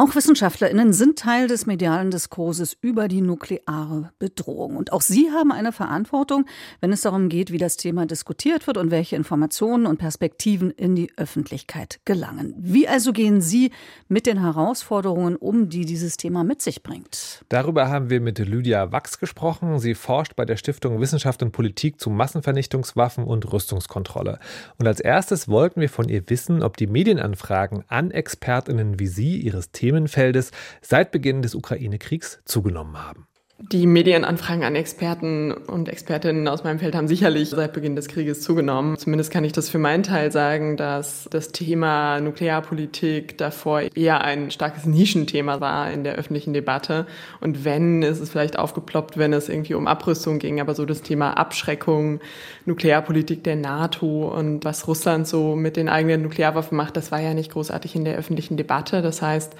Auch 0.00 0.14
Wissenschaftlerinnen 0.14 0.94
sind 0.94 1.18
Teil 1.18 1.46
des 1.46 1.66
medialen 1.66 2.10
Diskurses 2.10 2.74
über 2.80 3.06
die 3.06 3.20
nukleare 3.20 4.12
Bedrohung. 4.18 4.76
Und 4.78 4.94
auch 4.94 5.02
sie 5.02 5.30
haben 5.30 5.52
eine 5.52 5.72
Verantwortung, 5.72 6.46
wenn 6.80 6.90
es 6.90 7.02
darum 7.02 7.28
geht, 7.28 7.52
wie 7.52 7.58
das 7.58 7.76
Thema 7.76 8.06
diskutiert 8.06 8.66
wird 8.66 8.78
und 8.78 8.90
welche 8.90 9.16
Informationen 9.16 9.84
und 9.84 9.98
Perspektiven 9.98 10.70
in 10.70 10.94
die 10.94 11.12
Öffentlichkeit 11.18 12.00
gelangen. 12.06 12.54
Wie 12.56 12.88
also 12.88 13.12
gehen 13.12 13.42
Sie 13.42 13.72
mit 14.08 14.24
den 14.24 14.40
Herausforderungen 14.40 15.36
um, 15.36 15.68
die 15.68 15.84
dieses 15.84 16.16
Thema 16.16 16.44
mit 16.44 16.62
sich 16.62 16.82
bringt? 16.82 17.44
Darüber 17.50 17.90
haben 17.90 18.08
wir 18.08 18.22
mit 18.22 18.38
Lydia 18.38 18.92
Wachs 18.92 19.18
gesprochen. 19.18 19.80
Sie 19.80 19.94
forscht 19.94 20.34
bei 20.34 20.46
der 20.46 20.56
Stiftung 20.56 20.98
Wissenschaft 21.02 21.42
und 21.42 21.52
Politik 21.52 22.00
zu 22.00 22.08
Massenvernichtungswaffen 22.08 23.24
und 23.24 23.52
Rüstungskontrolle. 23.52 24.38
Und 24.78 24.86
als 24.86 25.00
erstes 25.00 25.46
wollten 25.46 25.82
wir 25.82 25.90
von 25.90 26.08
ihr 26.08 26.22
wissen, 26.30 26.62
ob 26.62 26.78
die 26.78 26.86
Medienanfragen 26.86 27.84
an 27.88 28.12
Expertinnen 28.12 28.98
wie 28.98 29.06
Sie 29.06 29.36
ihres 29.36 29.72
Themas 29.72 29.89
Themenfeldes 29.90 30.52
seit 30.82 31.10
Beginn 31.10 31.42
des 31.42 31.56
Ukraine-Kriegs 31.56 32.40
zugenommen 32.44 32.96
haben. 33.02 33.26
Die 33.62 33.86
Medienanfragen 33.86 34.64
an 34.64 34.74
Experten 34.74 35.52
und 35.52 35.90
Expertinnen 35.90 36.48
aus 36.48 36.64
meinem 36.64 36.78
Feld 36.78 36.94
haben 36.94 37.08
sicherlich 37.08 37.50
seit 37.50 37.74
Beginn 37.74 37.94
des 37.94 38.08
Krieges 38.08 38.40
zugenommen. 38.40 38.96
Zumindest 38.96 39.30
kann 39.30 39.44
ich 39.44 39.52
das 39.52 39.68
für 39.68 39.76
meinen 39.76 40.02
Teil 40.02 40.32
sagen, 40.32 40.78
dass 40.78 41.28
das 41.30 41.48
Thema 41.48 42.20
Nuklearpolitik 42.20 43.36
davor 43.36 43.82
eher 43.94 44.22
ein 44.22 44.50
starkes 44.50 44.86
Nischenthema 44.86 45.60
war 45.60 45.90
in 45.90 46.04
der 46.04 46.14
öffentlichen 46.14 46.54
Debatte. 46.54 47.06
Und 47.42 47.62
wenn, 47.66 48.02
ist 48.02 48.20
es 48.20 48.30
vielleicht 48.30 48.58
aufgeploppt, 48.58 49.18
wenn 49.18 49.34
es 49.34 49.50
irgendwie 49.50 49.74
um 49.74 49.86
Abrüstung 49.86 50.38
ging. 50.38 50.58
Aber 50.62 50.74
so 50.74 50.86
das 50.86 51.02
Thema 51.02 51.32
Abschreckung, 51.32 52.20
Nuklearpolitik 52.64 53.44
der 53.44 53.56
NATO 53.56 54.34
und 54.34 54.64
was 54.64 54.88
Russland 54.88 55.28
so 55.28 55.54
mit 55.54 55.76
den 55.76 55.90
eigenen 55.90 56.22
Nuklearwaffen 56.22 56.78
macht, 56.78 56.96
das 56.96 57.12
war 57.12 57.20
ja 57.20 57.34
nicht 57.34 57.52
großartig 57.52 57.94
in 57.94 58.06
der 58.06 58.16
öffentlichen 58.16 58.56
Debatte. 58.56 59.02
Das 59.02 59.20
heißt, 59.20 59.54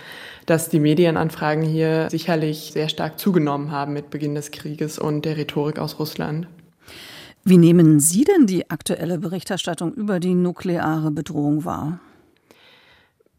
dass 0.46 0.68
die 0.68 0.80
Medienanfragen 0.80 1.62
hier 1.62 2.08
sicherlich 2.10 2.70
sehr 2.72 2.88
stark 2.88 3.18
zugenommen 3.18 3.70
haben 3.70 3.92
mit 3.92 4.10
Beginn 4.10 4.34
des 4.34 4.50
Krieges 4.50 4.98
und 4.98 5.24
der 5.24 5.36
Rhetorik 5.36 5.78
aus 5.78 5.98
Russland. 5.98 6.46
Wie 7.44 7.56
nehmen 7.56 8.00
Sie 8.00 8.24
denn 8.24 8.46
die 8.46 8.70
aktuelle 8.70 9.18
Berichterstattung 9.18 9.94
über 9.94 10.20
die 10.20 10.34
nukleare 10.34 11.10
Bedrohung 11.10 11.64
wahr? 11.64 12.00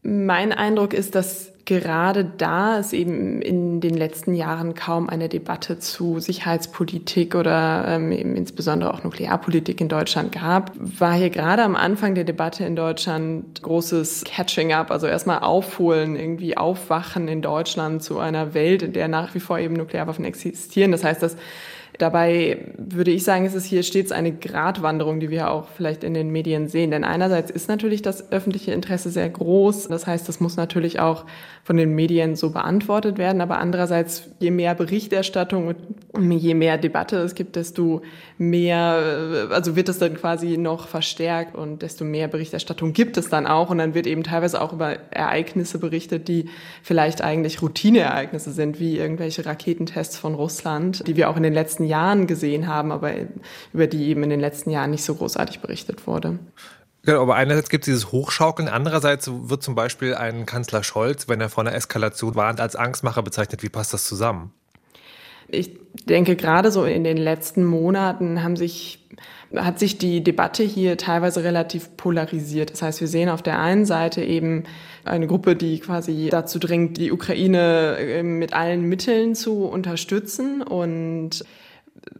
Mein 0.02 0.52
Eindruck 0.52 0.92
ist, 0.92 1.14
dass 1.14 1.51
gerade 1.64 2.24
da 2.24 2.78
es 2.78 2.92
eben 2.92 3.40
in 3.40 3.80
den 3.80 3.94
letzten 3.94 4.34
Jahren 4.34 4.74
kaum 4.74 5.08
eine 5.08 5.28
Debatte 5.28 5.78
zu 5.78 6.18
Sicherheitspolitik 6.18 7.34
oder 7.34 7.84
ähm, 7.86 8.10
eben 8.10 8.36
insbesondere 8.36 8.92
auch 8.92 9.04
Nuklearpolitik 9.04 9.80
in 9.80 9.88
Deutschland 9.88 10.32
gab, 10.32 10.72
war 10.76 11.14
hier 11.14 11.30
gerade 11.30 11.62
am 11.62 11.76
Anfang 11.76 12.14
der 12.14 12.24
Debatte 12.24 12.64
in 12.64 12.74
Deutschland 12.74 13.62
großes 13.62 14.24
Catching 14.24 14.72
up, 14.72 14.90
also 14.90 15.06
erstmal 15.06 15.40
aufholen, 15.40 16.16
irgendwie 16.16 16.56
aufwachen 16.56 17.28
in 17.28 17.42
Deutschland 17.42 18.02
zu 18.02 18.18
einer 18.18 18.54
Welt, 18.54 18.82
in 18.82 18.92
der 18.92 19.08
nach 19.08 19.34
wie 19.34 19.40
vor 19.40 19.58
eben 19.58 19.74
Nuklearwaffen 19.74 20.24
existieren. 20.24 20.90
Das 20.90 21.04
heißt, 21.04 21.22
dass 21.22 21.36
Dabei 22.02 22.58
würde 22.76 23.12
ich 23.12 23.22
sagen, 23.22 23.44
ist 23.44 23.54
es 23.54 23.64
hier 23.64 23.84
stets 23.84 24.10
eine 24.10 24.32
Gratwanderung, 24.32 25.20
die 25.20 25.30
wir 25.30 25.52
auch 25.52 25.68
vielleicht 25.68 26.02
in 26.02 26.14
den 26.14 26.30
Medien 26.30 26.66
sehen. 26.66 26.90
Denn 26.90 27.04
einerseits 27.04 27.48
ist 27.48 27.68
natürlich 27.68 28.02
das 28.02 28.32
öffentliche 28.32 28.72
Interesse 28.72 29.08
sehr 29.10 29.30
groß. 29.30 29.86
Das 29.86 30.08
heißt, 30.08 30.28
das 30.28 30.40
muss 30.40 30.56
natürlich 30.56 30.98
auch 30.98 31.26
von 31.62 31.76
den 31.76 31.94
Medien 31.94 32.34
so 32.34 32.50
beantwortet 32.50 33.18
werden. 33.18 33.40
Aber 33.40 33.58
andererseits, 33.58 34.28
je 34.40 34.50
mehr 34.50 34.74
Berichterstattung 34.74 35.76
und 36.10 36.32
je 36.32 36.54
mehr 36.54 36.76
Debatte 36.76 37.18
es 37.18 37.36
gibt, 37.36 37.54
desto 37.54 38.02
mehr, 38.36 39.46
äh, 39.48 39.54
also 39.54 39.76
wird 39.76 39.88
es 39.88 39.98
dann 39.98 40.16
quasi 40.16 40.56
noch 40.56 40.88
verstärkt 40.88 41.54
und 41.54 41.82
desto 41.82 42.04
mehr 42.04 42.26
Berichterstattung 42.26 42.94
gibt 42.94 43.16
es 43.16 43.28
dann 43.28 43.46
auch. 43.46 43.70
Und 43.70 43.78
dann 43.78 43.94
wird 43.94 44.08
eben 44.08 44.24
teilweise 44.24 44.60
auch 44.60 44.72
über 44.72 44.96
Ereignisse 45.12 45.78
berichtet, 45.78 46.26
die 46.26 46.46
vielleicht 46.82 47.22
eigentlich 47.22 47.62
Routineereignisse 47.62 48.50
sind, 48.50 48.80
wie 48.80 48.98
irgendwelche 48.98 49.46
Raketentests 49.46 50.18
von 50.18 50.34
Russland, 50.34 51.06
die 51.06 51.14
wir 51.14 51.30
auch 51.30 51.36
in 51.36 51.44
den 51.44 51.54
letzten 51.54 51.84
Jahren 51.84 51.91
gesehen 52.26 52.66
haben, 52.66 52.92
aber 52.92 53.12
über 53.72 53.86
die 53.86 54.08
eben 54.08 54.22
in 54.22 54.30
den 54.30 54.40
letzten 54.40 54.70
Jahren 54.70 54.90
nicht 54.90 55.04
so 55.04 55.14
großartig 55.14 55.60
berichtet 55.60 56.06
wurde. 56.06 56.38
Genau, 57.04 57.22
aber 57.22 57.34
einerseits 57.34 57.68
gibt 57.68 57.82
es 57.82 57.86
dieses 57.86 58.12
Hochschaukeln, 58.12 58.68
andererseits 58.68 59.28
wird 59.30 59.62
zum 59.62 59.74
Beispiel 59.74 60.14
ein 60.14 60.46
Kanzler 60.46 60.84
Scholz, 60.84 61.28
wenn 61.28 61.40
er 61.40 61.48
vor 61.48 61.64
einer 61.64 61.74
Eskalation 61.74 62.36
warnt, 62.36 62.60
als 62.60 62.76
Angstmacher 62.76 63.22
bezeichnet. 63.22 63.62
Wie 63.62 63.68
passt 63.68 63.92
das 63.92 64.04
zusammen? 64.04 64.52
Ich 65.48 65.76
denke, 66.08 66.36
gerade 66.36 66.70
so 66.70 66.84
in 66.84 67.02
den 67.04 67.16
letzten 67.16 67.64
Monaten 67.64 68.42
haben 68.42 68.56
sich 68.56 69.02
hat 69.56 69.78
sich 69.78 69.98
die 69.98 70.22
Debatte 70.22 70.62
hier 70.62 70.96
teilweise 70.96 71.44
relativ 71.44 71.96
polarisiert. 71.96 72.70
Das 72.70 72.82
heißt, 72.82 73.00
wir 73.00 73.08
sehen 73.08 73.28
auf 73.28 73.42
der 73.42 73.58
einen 73.58 73.84
Seite 73.84 74.22
eben 74.24 74.64
eine 75.04 75.26
Gruppe, 75.26 75.56
die 75.56 75.80
quasi 75.80 76.28
dazu 76.30 76.58
drängt, 76.58 76.96
die 76.96 77.12
Ukraine 77.12 77.96
äh, 77.98 78.22
mit 78.22 78.54
allen 78.54 78.88
Mitteln 78.88 79.34
zu 79.34 79.64
unterstützen 79.64 80.62
und 80.62 81.44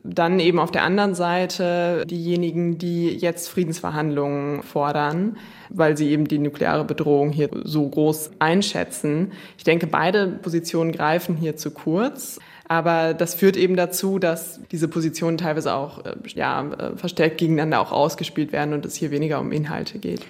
dann 0.05 0.41
eben 0.41 0.59
auf 0.59 0.71
der 0.71 0.83
anderen 0.83 1.15
Seite 1.15 2.05
diejenigen, 2.07 2.79
die 2.79 3.09
jetzt 3.09 3.49
Friedensverhandlungen 3.49 4.63
fordern, 4.63 5.37
weil 5.71 5.97
sie 5.97 6.11
eben 6.11 6.27
die 6.27 6.39
nukleare 6.39 6.85
Bedrohung 6.85 7.31
hier 7.31 7.49
so 7.65 7.89
groß 7.89 8.33
einschätzen. 8.39 9.33
Ich 9.57 9.65
denke, 9.65 9.87
beide 9.87 10.27
Positionen 10.27 10.93
greifen 10.93 11.37
hier 11.37 11.57
zu 11.57 11.71
kurz. 11.71 12.39
Aber 12.69 13.13
das 13.13 13.35
führt 13.35 13.59
eben 13.59 13.77
dazu, 13.77 14.19
dass 14.19 14.61
diese 14.71 14.89
Positionen 14.89 15.37
teilweise 15.37 15.75
auch 15.75 16.07
äh, 16.07 16.15
ja, 16.29 16.65
äh, 16.73 16.97
verstärkt 16.97 17.37
gegeneinander 17.37 17.81
auch 17.81 17.93
ausgespielt 17.93 18.51
werden 18.51 18.73
und 18.73 18.87
es 18.87 18.95
hier 18.95 19.11
weniger 19.11 19.41
um 19.41 19.53
Inhalte 19.53 19.99
geht. 19.99 20.23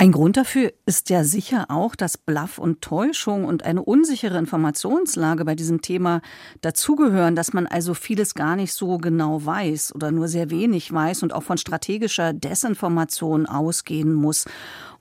Ein 0.00 0.12
Grund 0.12 0.36
dafür 0.36 0.72
ist 0.86 1.10
ja 1.10 1.24
sicher 1.24 1.66
auch, 1.70 1.96
dass 1.96 2.18
Bluff 2.18 2.58
und 2.58 2.82
Täuschung 2.82 3.44
und 3.44 3.64
eine 3.64 3.82
unsichere 3.82 4.38
Informationslage 4.38 5.44
bei 5.44 5.56
diesem 5.56 5.82
Thema 5.82 6.20
dazugehören, 6.60 7.34
dass 7.34 7.52
man 7.52 7.66
also 7.66 7.94
vieles 7.94 8.36
gar 8.36 8.54
nicht 8.54 8.72
so 8.72 8.98
genau 8.98 9.44
weiß 9.44 9.92
oder 9.96 10.12
nur 10.12 10.28
sehr 10.28 10.50
wenig 10.50 10.92
weiß 10.92 11.24
und 11.24 11.32
auch 11.32 11.42
von 11.42 11.58
strategischer 11.58 12.32
Desinformation 12.32 13.46
ausgehen 13.46 14.14
muss. 14.14 14.44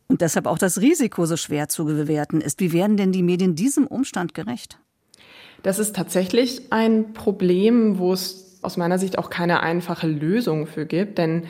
Und 0.08 0.22
deshalb 0.22 0.48
auch 0.48 0.58
das 0.58 0.82
Risiko 0.82 1.28
so 1.28 1.38
schwer 1.38 1.70
zu 1.70 1.86
bewerten 1.86 2.42
ist. 2.42 2.60
Wie 2.60 2.74
werden 2.74 2.98
denn 2.98 3.12
die 3.12 3.22
Medien 3.22 3.54
diesem 3.54 3.86
Umstand 3.86 4.34
gerecht? 4.34 4.80
Das 5.62 5.78
ist 5.78 5.96
tatsächlich 5.96 6.74
ein 6.74 7.14
Problem, 7.14 8.00
wo 8.00 8.14
es 8.14 8.58
aus 8.64 8.78
meiner 8.78 8.98
Sicht 8.98 9.20
auch 9.20 9.30
keine 9.30 9.62
einfache 9.62 10.08
Lösung 10.08 10.66
für 10.66 10.88
gibt, 10.88 11.20
denn 11.20 11.44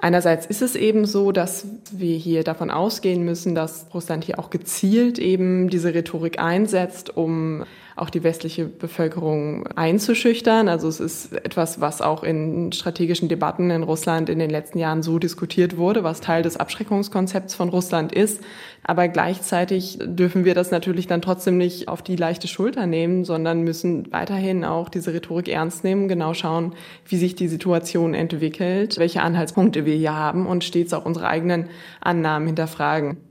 Einerseits 0.00 0.46
ist 0.46 0.62
es 0.62 0.76
eben 0.76 1.06
so, 1.06 1.32
dass 1.32 1.66
wir 1.90 2.16
hier 2.16 2.44
davon 2.44 2.70
ausgehen 2.70 3.24
müssen, 3.24 3.54
dass 3.54 3.86
Russland 3.92 4.24
hier 4.24 4.38
auch 4.38 4.50
gezielt 4.50 5.18
eben 5.18 5.68
diese 5.68 5.92
Rhetorik 5.92 6.38
einsetzt, 6.38 7.16
um 7.16 7.64
auch 7.98 8.10
die 8.10 8.22
westliche 8.22 8.66
Bevölkerung 8.66 9.66
einzuschüchtern. 9.68 10.68
Also 10.68 10.88
es 10.88 11.00
ist 11.00 11.32
etwas, 11.32 11.80
was 11.80 12.00
auch 12.00 12.22
in 12.22 12.72
strategischen 12.72 13.28
Debatten 13.28 13.70
in 13.70 13.82
Russland 13.82 14.28
in 14.28 14.38
den 14.38 14.50
letzten 14.50 14.78
Jahren 14.78 15.02
so 15.02 15.18
diskutiert 15.18 15.76
wurde, 15.76 16.04
was 16.04 16.20
Teil 16.20 16.42
des 16.42 16.56
Abschreckungskonzepts 16.56 17.54
von 17.54 17.68
Russland 17.68 18.12
ist. 18.12 18.42
Aber 18.84 19.08
gleichzeitig 19.08 19.98
dürfen 20.02 20.44
wir 20.44 20.54
das 20.54 20.70
natürlich 20.70 21.06
dann 21.06 21.20
trotzdem 21.20 21.58
nicht 21.58 21.88
auf 21.88 22.02
die 22.02 22.16
leichte 22.16 22.48
Schulter 22.48 22.86
nehmen, 22.86 23.24
sondern 23.24 23.62
müssen 23.62 24.10
weiterhin 24.12 24.64
auch 24.64 24.88
diese 24.88 25.12
Rhetorik 25.12 25.48
ernst 25.48 25.84
nehmen, 25.84 26.08
genau 26.08 26.34
schauen, 26.34 26.74
wie 27.06 27.16
sich 27.16 27.34
die 27.34 27.48
Situation 27.48 28.14
entwickelt, 28.14 28.98
welche 28.98 29.22
Anhaltspunkte 29.22 29.84
wir 29.84 29.94
hier 29.94 30.14
haben 30.14 30.46
und 30.46 30.64
stets 30.64 30.94
auch 30.94 31.04
unsere 31.04 31.28
eigenen 31.28 31.68
Annahmen 32.00 32.46
hinterfragen. 32.46 33.27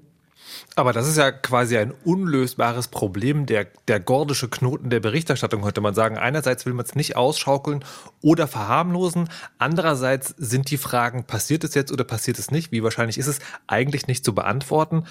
Aber 0.75 0.93
das 0.93 1.07
ist 1.07 1.17
ja 1.17 1.31
quasi 1.31 1.77
ein 1.77 1.93
unlösbares 2.03 2.87
Problem, 2.87 3.45
der, 3.45 3.67
der 3.87 3.99
gordische 3.99 4.49
Knoten 4.49 4.89
der 4.89 4.99
Berichterstattung, 4.99 5.61
könnte 5.61 5.81
man 5.81 5.93
sagen. 5.93 6.17
Einerseits 6.17 6.65
will 6.65 6.73
man 6.73 6.85
es 6.85 6.95
nicht 6.95 7.15
ausschaukeln 7.15 7.83
oder 8.21 8.47
verharmlosen. 8.47 9.29
Andererseits 9.57 10.35
sind 10.37 10.69
die 10.71 10.77
Fragen, 10.77 11.25
passiert 11.25 11.63
es 11.63 11.73
jetzt 11.73 11.91
oder 11.91 12.03
passiert 12.03 12.39
es 12.39 12.51
nicht? 12.51 12.71
Wie 12.71 12.83
wahrscheinlich 12.83 13.17
ist 13.17 13.27
es 13.27 13.39
eigentlich 13.67 14.07
nicht 14.07 14.23
zu 14.23 14.35
beantworten? 14.35 15.05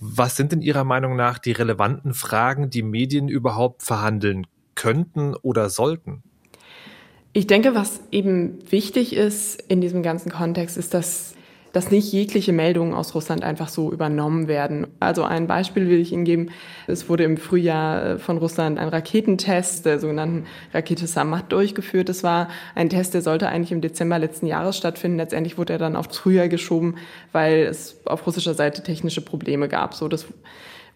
Was 0.00 0.36
sind 0.36 0.52
in 0.52 0.62
Ihrer 0.62 0.84
Meinung 0.84 1.16
nach 1.16 1.38
die 1.38 1.52
relevanten 1.52 2.14
Fragen, 2.14 2.70
die 2.70 2.82
Medien 2.82 3.28
überhaupt 3.28 3.82
verhandeln 3.82 4.46
könnten 4.74 5.34
oder 5.34 5.70
sollten? 5.70 6.22
Ich 7.32 7.46
denke, 7.46 7.74
was 7.74 8.00
eben 8.10 8.58
wichtig 8.70 9.14
ist 9.14 9.60
in 9.68 9.80
diesem 9.80 10.02
ganzen 10.02 10.30
Kontext, 10.30 10.76
ist, 10.76 10.94
dass 10.94 11.34
dass 11.78 11.92
nicht 11.92 12.12
jegliche 12.12 12.52
Meldungen 12.52 12.92
aus 12.92 13.14
Russland 13.14 13.44
einfach 13.44 13.68
so 13.68 13.92
übernommen 13.92 14.48
werden. 14.48 14.88
Also 14.98 15.22
ein 15.22 15.46
Beispiel 15.46 15.88
will 15.88 16.00
ich 16.00 16.10
Ihnen 16.10 16.24
geben. 16.24 16.48
Es 16.88 17.08
wurde 17.08 17.22
im 17.22 17.36
Frühjahr 17.36 18.04
äh, 18.04 18.18
von 18.18 18.36
Russland 18.36 18.80
ein 18.80 18.88
Raketentest 18.88 19.86
der 19.86 20.00
sogenannten 20.00 20.46
Rakete 20.74 21.06
Samad 21.06 21.52
durchgeführt. 21.52 22.08
Das 22.08 22.24
war 22.24 22.48
ein 22.74 22.90
Test, 22.90 23.14
der 23.14 23.22
sollte 23.22 23.48
eigentlich 23.48 23.70
im 23.70 23.80
Dezember 23.80 24.18
letzten 24.18 24.46
Jahres 24.46 24.76
stattfinden. 24.76 25.18
Letztendlich 25.18 25.56
wurde 25.56 25.74
er 25.74 25.78
dann 25.78 25.94
aufs 25.94 26.18
Frühjahr 26.18 26.48
geschoben, 26.48 26.96
weil 27.30 27.60
es 27.60 28.00
auf 28.06 28.26
russischer 28.26 28.54
Seite 28.54 28.82
technische 28.82 29.20
Probleme 29.20 29.68
gab. 29.68 29.94
So, 29.94 30.08
das 30.08 30.26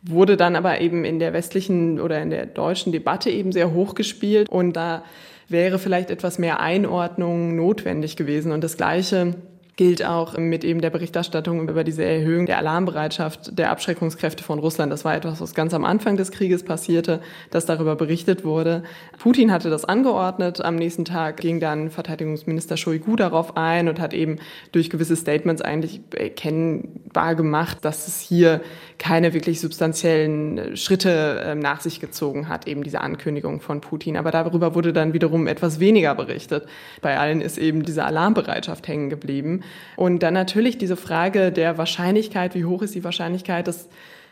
wurde 0.03 0.37
dann 0.37 0.57
aber 0.57 0.81
eben 0.81 1.05
in 1.05 1.21
der 1.21 1.33
westlichen 1.33 2.01
oder 2.01 2.21
in 2.21 2.31
der 2.31 2.47
deutschen 2.47 2.91
Debatte 2.91 3.31
eben 3.31 3.53
sehr 3.53 3.73
hochgespielt 3.73 4.49
und 4.49 4.73
da 4.73 5.05
wäre 5.47 5.79
vielleicht 5.79 6.11
etwas 6.11 6.41
mehr 6.41 6.59
Einordnung 6.59 7.55
notwendig 7.55 8.17
gewesen. 8.17 8.51
Und 8.51 8.65
das 8.65 8.77
Gleiche 8.77 9.35
gilt 9.77 10.05
auch 10.05 10.37
mit 10.37 10.65
eben 10.65 10.81
der 10.83 10.91
Berichterstattung 10.91 11.69
über 11.69 11.83
diese 11.83 12.05
Erhöhung 12.05 12.45
der 12.45 12.59
Alarmbereitschaft 12.59 13.59
der 13.59 13.71
Abschreckungskräfte 13.71 14.45
von 14.45 14.59
Russland. 14.59 14.93
Das 14.93 15.05
war 15.05 15.15
etwas, 15.15 15.41
was 15.41 15.55
ganz 15.55 15.73
am 15.73 15.85
Anfang 15.85 16.17
des 16.19 16.31
Krieges 16.31 16.63
passierte, 16.63 17.21
dass 17.51 17.65
darüber 17.65 17.97
berichtet 17.97 18.45
wurde. 18.45 18.83
Putin 19.19 19.51
hatte 19.51 19.71
das 19.71 19.87
angeordnet. 19.87 20.63
Am 20.63 20.77
nächsten 20.77 21.07
Tag 21.07 21.39
ging 21.39 21.59
dann 21.59 21.91
Verteidigungsminister 21.91 22.77
Shoigu 22.77 23.17
darauf 23.17 23.57
ein 23.57 23.89
und 23.89 23.99
hat 23.99 24.13
eben 24.13 24.37
durch 24.73 24.91
gewisse 24.91 25.17
Statements 25.17 25.63
eigentlich 25.63 26.03
erkennbar 26.15 27.35
gemacht, 27.35 27.79
dass 27.81 28.09
es 28.09 28.21
hier 28.21 28.61
keine 28.99 29.33
wirklich 29.33 29.61
substanziellen 29.61 30.77
Schritte 30.77 31.43
ähm, 31.45 31.61
nach 31.61 31.81
sich 31.81 31.99
gezogen 31.99 32.49
hat, 32.49 32.69
eben 32.69 32.83
diese 32.83 33.01
Ankündigung 33.01 33.61
von 33.61 33.81
Putin. 33.81 34.19
Aber 34.19 34.31
darüber 34.31 34.75
wurde 34.75 34.93
dann 34.93 35.15
wiederum 35.15 35.47
etwas 35.47 35.81
weniger 35.81 36.15
berichtet. 36.15 36.67
Bei 37.01 37.19
allen 37.19 37.41
ist 37.41 37.57
eben 37.57 37.85
diese 37.85 38.05
Alarmbereitschaft 38.05 38.87
hängen 38.87 39.09
geblieben. 39.09 39.63
Und 39.97 40.23
dann 40.23 40.35
natürlich 40.35 40.79
diese 40.79 40.97
Frage 40.97 41.53
der 41.53 41.79
Wahrscheinlichkeit, 41.79 42.55
wie 42.55 42.65
hoch 42.65 42.83
ist 42.83 42.95
die 42.95 43.05
Wahrscheinlichkeit, 43.05 43.69
das 43.69 43.89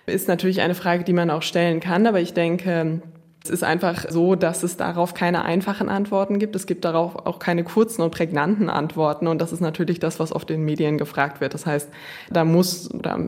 ist 0.07 0.29
natürlich 0.29 0.61
eine 0.61 0.75
Frage, 0.75 1.05
die 1.05 1.13
man 1.13 1.31
auch 1.31 1.43
stellen 1.43 1.81
kann. 1.81 2.07
Aber 2.07 2.21
ich 2.21 2.33
denke, 2.33 3.03
es 3.45 3.51
ist 3.51 3.65
einfach 3.65 4.07
so, 4.11 4.35
dass 4.35 4.63
es 4.63 4.77
darauf 4.77 5.15
keine 5.15 5.45
einfachen 5.45 5.89
Antworten 5.89 6.39
gibt. 6.39 6.55
Es 6.57 6.67
gibt 6.67 6.85
darauf 6.85 7.27
auch 7.27 7.39
keine 7.39 7.65
kurzen 7.65 8.03
und 8.03 8.11
prägnanten 8.11 8.69
Antworten. 8.69 9.27
Und 9.27 9.41
das 9.41 9.53
ist 9.53 9.61
natürlich 9.61 9.99
das, 9.99 10.21
was 10.21 10.33
oft 10.33 10.51
in 10.51 10.65
Medien 10.65 10.99
gefragt 10.99 11.41
wird. 11.41 11.55
Das 11.55 11.65
heißt, 11.65 11.89
da 12.31 12.45
muss 12.45 12.93
oder 12.93 13.19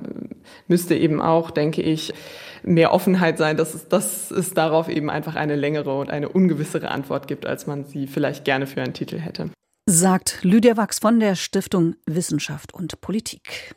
müsste 0.68 0.94
eben 0.94 1.20
auch, 1.22 1.50
denke 1.50 1.80
ich, 1.80 2.12
mehr 2.62 2.92
Offenheit 2.92 3.38
sein, 3.38 3.56
dass 3.56 3.74
es, 3.74 3.88
dass 3.88 4.30
es 4.30 4.52
darauf 4.54 4.88
eben 4.88 5.10
einfach 5.10 5.34
eine 5.34 5.56
längere 5.56 5.98
und 5.98 6.10
eine 6.10 6.28
ungewissere 6.28 6.90
Antwort 6.90 7.26
gibt, 7.26 7.46
als 7.46 7.66
man 7.66 7.84
sie 7.84 8.06
vielleicht 8.06 8.44
gerne 8.44 8.66
für 8.66 8.82
einen 8.82 8.94
Titel 8.94 9.18
hätte 9.18 9.50
sagt 9.86 10.44
Lydia 10.44 10.76
Wachs 10.76 10.98
von 11.00 11.18
der 11.18 11.34
Stiftung 11.34 11.96
Wissenschaft 12.06 12.72
und 12.72 13.00
Politik. 13.00 13.74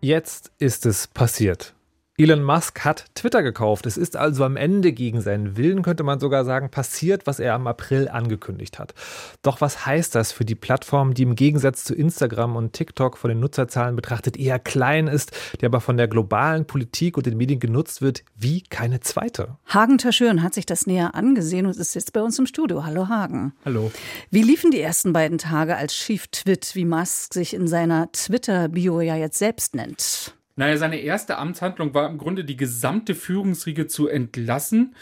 Jetzt 0.00 0.50
ist 0.58 0.86
es 0.86 1.06
passiert. 1.06 1.74
Elon 2.18 2.44
Musk 2.44 2.84
hat 2.84 3.06
Twitter 3.14 3.42
gekauft. 3.42 3.86
Es 3.86 3.96
ist 3.96 4.18
also 4.18 4.44
am 4.44 4.56
Ende 4.56 4.92
gegen 4.92 5.22
seinen 5.22 5.56
Willen, 5.56 5.80
könnte 5.80 6.02
man 6.02 6.20
sogar 6.20 6.44
sagen, 6.44 6.68
passiert, 6.70 7.26
was 7.26 7.40
er 7.40 7.54
am 7.54 7.66
April 7.66 8.06
angekündigt 8.06 8.78
hat. 8.78 8.92
Doch 9.40 9.62
was 9.62 9.86
heißt 9.86 10.14
das 10.14 10.30
für 10.30 10.44
die 10.44 10.54
Plattform, 10.54 11.14
die 11.14 11.22
im 11.22 11.36
Gegensatz 11.36 11.84
zu 11.84 11.94
Instagram 11.94 12.54
und 12.54 12.74
TikTok 12.74 13.16
von 13.16 13.30
den 13.30 13.40
Nutzerzahlen 13.40 13.96
betrachtet 13.96 14.36
eher 14.36 14.58
klein 14.58 15.06
ist, 15.08 15.32
die 15.58 15.64
aber 15.64 15.80
von 15.80 15.96
der 15.96 16.06
globalen 16.06 16.66
Politik 16.66 17.16
und 17.16 17.24
den 17.24 17.38
Medien 17.38 17.60
genutzt 17.60 18.02
wird 18.02 18.24
wie 18.36 18.60
keine 18.60 19.00
zweite? 19.00 19.56
Hagen 19.64 19.96
Taschön 19.96 20.42
hat 20.42 20.52
sich 20.52 20.66
das 20.66 20.86
näher 20.86 21.14
angesehen 21.14 21.64
und 21.64 21.78
ist 21.78 21.94
jetzt 21.94 22.12
bei 22.12 22.20
uns 22.20 22.38
im 22.38 22.44
Studio. 22.44 22.84
Hallo 22.84 23.08
Hagen. 23.08 23.54
Hallo. 23.64 23.90
Wie 24.30 24.42
liefen 24.42 24.70
die 24.70 24.82
ersten 24.82 25.14
beiden 25.14 25.38
Tage 25.38 25.78
als 25.78 25.94
Chief 25.94 26.26
Twit, 26.26 26.72
wie 26.74 26.84
Musk 26.84 27.32
sich 27.32 27.54
in 27.54 27.66
seiner 27.66 28.12
Twitter-Bio 28.12 29.00
ja 29.00 29.16
jetzt 29.16 29.38
selbst 29.38 29.74
nennt? 29.74 30.34
Naja, 30.56 30.76
seine 30.76 31.00
erste 31.00 31.38
Amtshandlung 31.38 31.94
war 31.94 32.08
im 32.08 32.18
Grunde 32.18 32.44
die 32.44 32.56
gesamte 32.56 33.14
Führungsriege 33.14 33.86
zu 33.86 34.08
entlassen. 34.08 34.94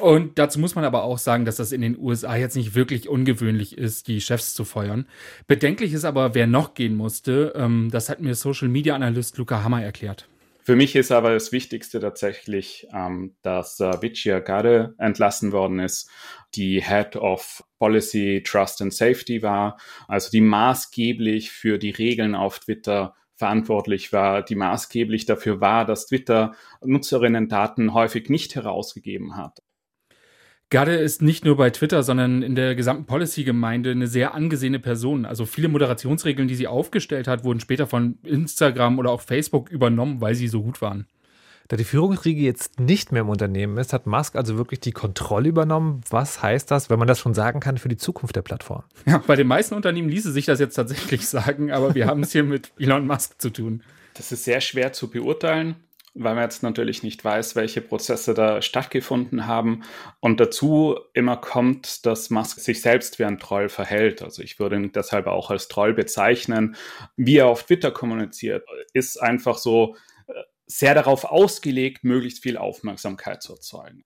Und 0.00 0.38
dazu 0.38 0.58
muss 0.58 0.74
man 0.74 0.84
aber 0.84 1.04
auch 1.04 1.18
sagen, 1.18 1.44
dass 1.44 1.56
das 1.56 1.72
in 1.72 1.80
den 1.80 1.96
USA 1.98 2.36
jetzt 2.36 2.56
nicht 2.56 2.74
wirklich 2.74 3.08
ungewöhnlich 3.08 3.78
ist, 3.78 4.08
die 4.08 4.20
Chefs 4.20 4.54
zu 4.54 4.64
feuern. 4.64 5.06
Bedenklich 5.46 5.92
ist 5.92 6.04
aber, 6.04 6.34
wer 6.34 6.46
noch 6.46 6.74
gehen 6.74 6.96
musste. 6.96 7.52
Ähm, 7.54 7.88
das 7.90 8.08
hat 8.08 8.20
mir 8.20 8.34
Social 8.34 8.68
Media 8.68 8.94
Analyst 8.94 9.38
Luca 9.38 9.62
Hammer 9.62 9.82
erklärt. 9.82 10.28
Für 10.68 10.76
mich 10.76 10.94
ist 10.96 11.12
aber 11.12 11.32
das 11.32 11.50
Wichtigste 11.50 11.98
tatsächlich, 11.98 12.86
ähm, 12.92 13.34
dass 13.40 13.80
äh, 13.80 14.02
Vicia 14.02 14.40
Gade 14.40 14.94
entlassen 14.98 15.50
worden 15.52 15.78
ist, 15.78 16.10
die 16.54 16.82
Head 16.82 17.16
of 17.16 17.64
Policy, 17.78 18.42
Trust 18.44 18.82
and 18.82 18.92
Safety 18.92 19.42
war, 19.42 19.78
also 20.08 20.30
die 20.30 20.42
maßgeblich 20.42 21.50
für 21.52 21.78
die 21.78 21.88
Regeln 21.88 22.34
auf 22.34 22.58
Twitter 22.58 23.14
verantwortlich 23.38 24.12
war, 24.12 24.42
die 24.42 24.56
maßgeblich 24.56 25.24
dafür 25.24 25.60
war, 25.60 25.84
dass 25.84 26.06
Twitter 26.06 26.54
Nutzerinnen-Daten 26.84 27.94
häufig 27.94 28.28
nicht 28.28 28.56
herausgegeben 28.56 29.36
hat. 29.36 29.62
Gade 30.70 30.96
ist 30.96 31.22
nicht 31.22 31.46
nur 31.46 31.56
bei 31.56 31.70
Twitter, 31.70 32.02
sondern 32.02 32.42
in 32.42 32.54
der 32.54 32.74
gesamten 32.74 33.06
Policy-Gemeinde 33.06 33.92
eine 33.92 34.06
sehr 34.06 34.34
angesehene 34.34 34.80
Person. 34.80 35.24
Also 35.24 35.46
viele 35.46 35.68
Moderationsregeln, 35.68 36.46
die 36.46 36.56
sie 36.56 36.66
aufgestellt 36.66 37.26
hat, 37.26 37.44
wurden 37.44 37.60
später 37.60 37.86
von 37.86 38.18
Instagram 38.22 38.98
oder 38.98 39.10
auch 39.10 39.22
Facebook 39.22 39.70
übernommen, 39.70 40.20
weil 40.20 40.34
sie 40.34 40.48
so 40.48 40.62
gut 40.62 40.82
waren. 40.82 41.06
Da 41.68 41.76
die 41.76 41.84
Führungsriege 41.84 42.40
jetzt 42.40 42.80
nicht 42.80 43.12
mehr 43.12 43.20
im 43.20 43.28
Unternehmen 43.28 43.76
ist, 43.76 43.92
hat 43.92 44.06
Musk 44.06 44.36
also 44.36 44.56
wirklich 44.56 44.80
die 44.80 44.92
Kontrolle 44.92 45.50
übernommen. 45.50 46.00
Was 46.08 46.42
heißt 46.42 46.70
das, 46.70 46.88
wenn 46.88 46.98
man 46.98 47.06
das 47.06 47.18
schon 47.18 47.34
sagen 47.34 47.60
kann, 47.60 47.76
für 47.76 47.90
die 47.90 47.98
Zukunft 47.98 48.36
der 48.36 48.42
Plattform? 48.42 48.84
Ja, 49.04 49.18
bei 49.18 49.36
den 49.36 49.46
meisten 49.46 49.74
Unternehmen 49.74 50.08
ließe 50.08 50.32
sich 50.32 50.46
das 50.46 50.60
jetzt 50.60 50.74
tatsächlich 50.74 51.28
sagen, 51.28 51.70
aber 51.70 51.94
wir 51.94 52.06
haben 52.06 52.22
es 52.22 52.32
hier 52.32 52.42
mit 52.42 52.72
Elon 52.78 53.06
Musk 53.06 53.40
zu 53.40 53.50
tun. 53.50 53.82
Das 54.14 54.32
ist 54.32 54.44
sehr 54.44 54.62
schwer 54.62 54.94
zu 54.94 55.10
beurteilen 55.10 55.76
weil 56.18 56.34
man 56.34 56.44
jetzt 56.44 56.62
natürlich 56.62 57.02
nicht 57.02 57.24
weiß, 57.24 57.54
welche 57.54 57.80
Prozesse 57.80 58.34
da 58.34 58.60
stattgefunden 58.60 59.46
haben. 59.46 59.84
Und 60.20 60.40
dazu 60.40 60.98
immer 61.12 61.36
kommt, 61.36 62.04
dass 62.06 62.30
Musk 62.30 62.58
sich 62.58 62.80
selbst 62.80 63.18
wie 63.18 63.24
ein 63.24 63.38
Troll 63.38 63.68
verhält. 63.68 64.22
Also 64.22 64.42
ich 64.42 64.58
würde 64.58 64.76
ihn 64.76 64.90
deshalb 64.92 65.28
auch 65.28 65.50
als 65.50 65.68
Troll 65.68 65.94
bezeichnen. 65.94 66.76
Wie 67.16 67.36
er 67.36 67.46
auf 67.46 67.64
Twitter 67.64 67.92
kommuniziert, 67.92 68.66
ist 68.92 69.18
einfach 69.18 69.58
so 69.58 69.96
sehr 70.68 70.94
darauf 70.94 71.24
ausgelegt, 71.24 72.04
möglichst 72.04 72.42
viel 72.42 72.56
Aufmerksamkeit 72.56 73.42
zu 73.42 73.54
erzeugen. 73.54 74.04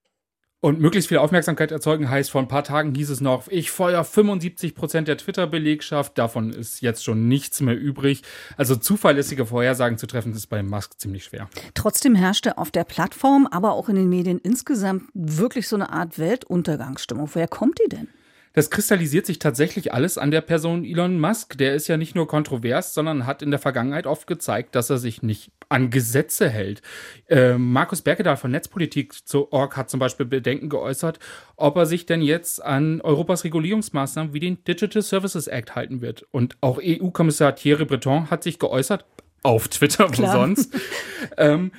Und 0.65 0.79
möglichst 0.79 1.09
viel 1.09 1.19
Aufmerksamkeit 1.19 1.73
erzeugen 1.73 2.09
heißt, 2.09 2.31
vor 2.31 2.41
ein 2.41 2.47
paar 2.47 2.63
Tagen 2.63 2.95
hieß 2.95 3.11
es 3.11 3.21
noch, 3.21 3.49
ich 3.49 3.73
feuer 3.73 4.05
75 4.05 4.77
Prozent 4.77 5.09
der 5.09 5.19
Twitter-Belegschaft, 5.19 6.17
davon 6.17 6.53
ist 6.53 6.81
jetzt 6.83 7.03
schon 7.03 7.27
nichts 7.27 7.61
mehr 7.61 7.77
übrig. 7.77 8.23
Also 8.57 8.77
zuverlässige 8.77 9.45
Vorhersagen 9.45 9.99
zu 9.99 10.07
treffen, 10.07 10.33
ist 10.33 10.47
bei 10.47 10.63
Musk 10.63 11.01
ziemlich 11.01 11.25
schwer. 11.25 11.51
Trotzdem 11.75 12.15
herrschte 12.15 12.59
auf 12.59 12.71
der 12.71 12.85
Plattform, 12.85 13.49
aber 13.51 13.73
auch 13.73 13.89
in 13.89 13.97
den 13.97 14.09
Medien 14.09 14.39
insgesamt 14.39 15.11
wirklich 15.15 15.67
so 15.67 15.75
eine 15.75 15.91
Art 15.91 16.21
Weltuntergangsstimmung. 16.21 17.29
Woher 17.33 17.49
kommt 17.49 17.81
die 17.85 17.89
denn? 17.89 18.09
Das 18.53 18.71
kristallisiert 18.71 19.27
sich 19.27 19.39
tatsächlich 19.39 19.93
alles 19.93 20.19
an 20.19 20.31
der 20.31 20.41
Person 20.41 20.85
Elon 20.85 21.19
Musk. 21.19 21.57
Der 21.59 21.75
ist 21.75 21.89
ja 21.89 21.97
nicht 21.97 22.15
nur 22.15 22.29
kontrovers, 22.29 22.95
sondern 22.95 23.27
hat 23.27 23.43
in 23.43 23.51
der 23.51 23.61
Vergangenheit 23.61 24.07
oft 24.07 24.27
gezeigt, 24.27 24.75
dass 24.75 24.91
er 24.91 24.99
sich 24.99 25.23
nicht 25.23 25.51
an 25.69 25.91
Gesetze 25.91 26.49
hält. 26.51 26.83
Äh, 27.29 27.57
Markus 27.57 28.03
Berkedahl 28.03 28.37
von 28.37 28.51
Netzpolitik 28.51 29.27
zu 29.27 29.53
Org 29.53 29.77
hat 29.77 29.89
zum 29.89 30.01
Beispiel 30.01 30.27
Bedenken 30.27 30.69
geäußert, 30.69 31.19
ob 31.57 31.77
er 31.77 31.87
sich 31.87 32.05
denn 32.05 32.21
jetzt 32.21 32.63
an 32.63 33.01
Europas 33.01 33.45
Regulierungsmaßnahmen 33.45 34.35
wie 34.35 34.41
den 34.41 34.63
Digital 34.65 35.03
Services 35.03 35.47
Act 35.47 35.75
halten 35.75 36.03
wird. 36.03 36.27
Und 36.31 36.57
auch 36.61 36.79
EU-Kommissar 36.83 37.57
Thierry 37.57 37.87
Breton 37.87 38.31
hat 38.31 38.43
sich 38.43 38.59
geäußert, 38.59 39.07
auf 39.43 39.69
Twitter, 39.69 40.09
wo 40.09 40.13
Klar. 40.13 40.33
sonst, 40.33 40.73
ähm, 41.37 41.73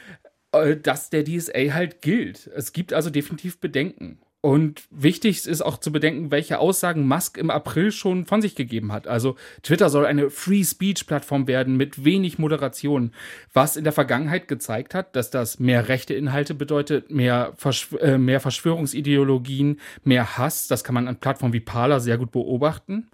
äh, 0.52 0.76
dass 0.76 1.10
der 1.10 1.24
DSA 1.24 1.74
halt 1.74 2.02
gilt. 2.02 2.48
Es 2.48 2.74
gibt 2.74 2.94
also 2.94 3.10
definitiv 3.10 3.60
Bedenken. 3.60 4.20
Und 4.46 4.84
wichtig 4.92 5.48
ist 5.48 5.62
auch 5.62 5.78
zu 5.78 5.94
bedenken, 5.94 6.30
welche 6.30 6.60
Aussagen 6.60 7.08
Musk 7.08 7.38
im 7.38 7.50
April 7.50 7.94
schon 7.94 8.26
von 8.26 8.42
sich 8.42 8.56
gegeben 8.56 8.92
hat. 8.92 9.08
Also 9.08 9.38
Twitter 9.62 9.90
soll 9.90 10.06
eine 10.06 10.30
Free 10.30 10.66
Speech 10.66 11.08
Plattform 11.08 11.48
werden 11.48 11.78
mit 11.78 12.04
wenig 12.04 12.40
Moderation, 12.40 13.14
was 13.54 13.78
in 13.78 13.86
der 13.86 13.94
Vergangenheit 13.94 14.50
gezeigt 14.50 14.96
hat, 14.96 15.16
dass 15.16 15.32
das 15.32 15.60
mehr 15.60 15.88
rechte 15.88 16.14
Inhalte 16.14 16.56
bedeutet, 16.56 17.10
mehr, 17.10 17.54
Verschw 17.56 17.96
äh, 18.00 18.18
mehr 18.18 18.42
Verschwörungsideologien, 18.42 19.80
mehr 20.04 20.38
Hass. 20.38 20.68
Das 20.68 20.84
kann 20.84 20.96
man 20.96 21.08
an 21.08 21.22
Plattformen 21.22 21.54
wie 21.54 21.62
Parler 21.62 22.02
sehr 22.02 22.18
gut 22.18 22.34
beobachten. 22.34 23.08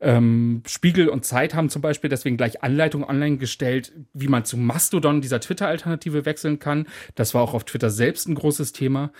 Ähm, 0.00 0.62
Spiegel 0.66 1.10
und 1.10 1.26
Zeit 1.26 1.52
haben 1.54 1.68
zum 1.68 1.82
Beispiel 1.82 2.08
deswegen 2.08 2.38
gleich 2.38 2.62
Anleitungen 2.62 3.06
online 3.06 3.36
gestellt, 3.36 3.92
wie 4.14 4.28
man 4.28 4.46
zu 4.46 4.56
Mastodon, 4.56 5.20
dieser 5.20 5.40
Twitter-Alternative, 5.40 6.24
wechseln 6.24 6.58
kann. 6.58 6.86
Das 7.16 7.34
war 7.34 7.42
auch 7.42 7.52
auf 7.52 7.64
Twitter 7.64 7.90
selbst 7.90 8.26
ein 8.26 8.34
großes 8.34 8.72
Thema. 8.72 9.12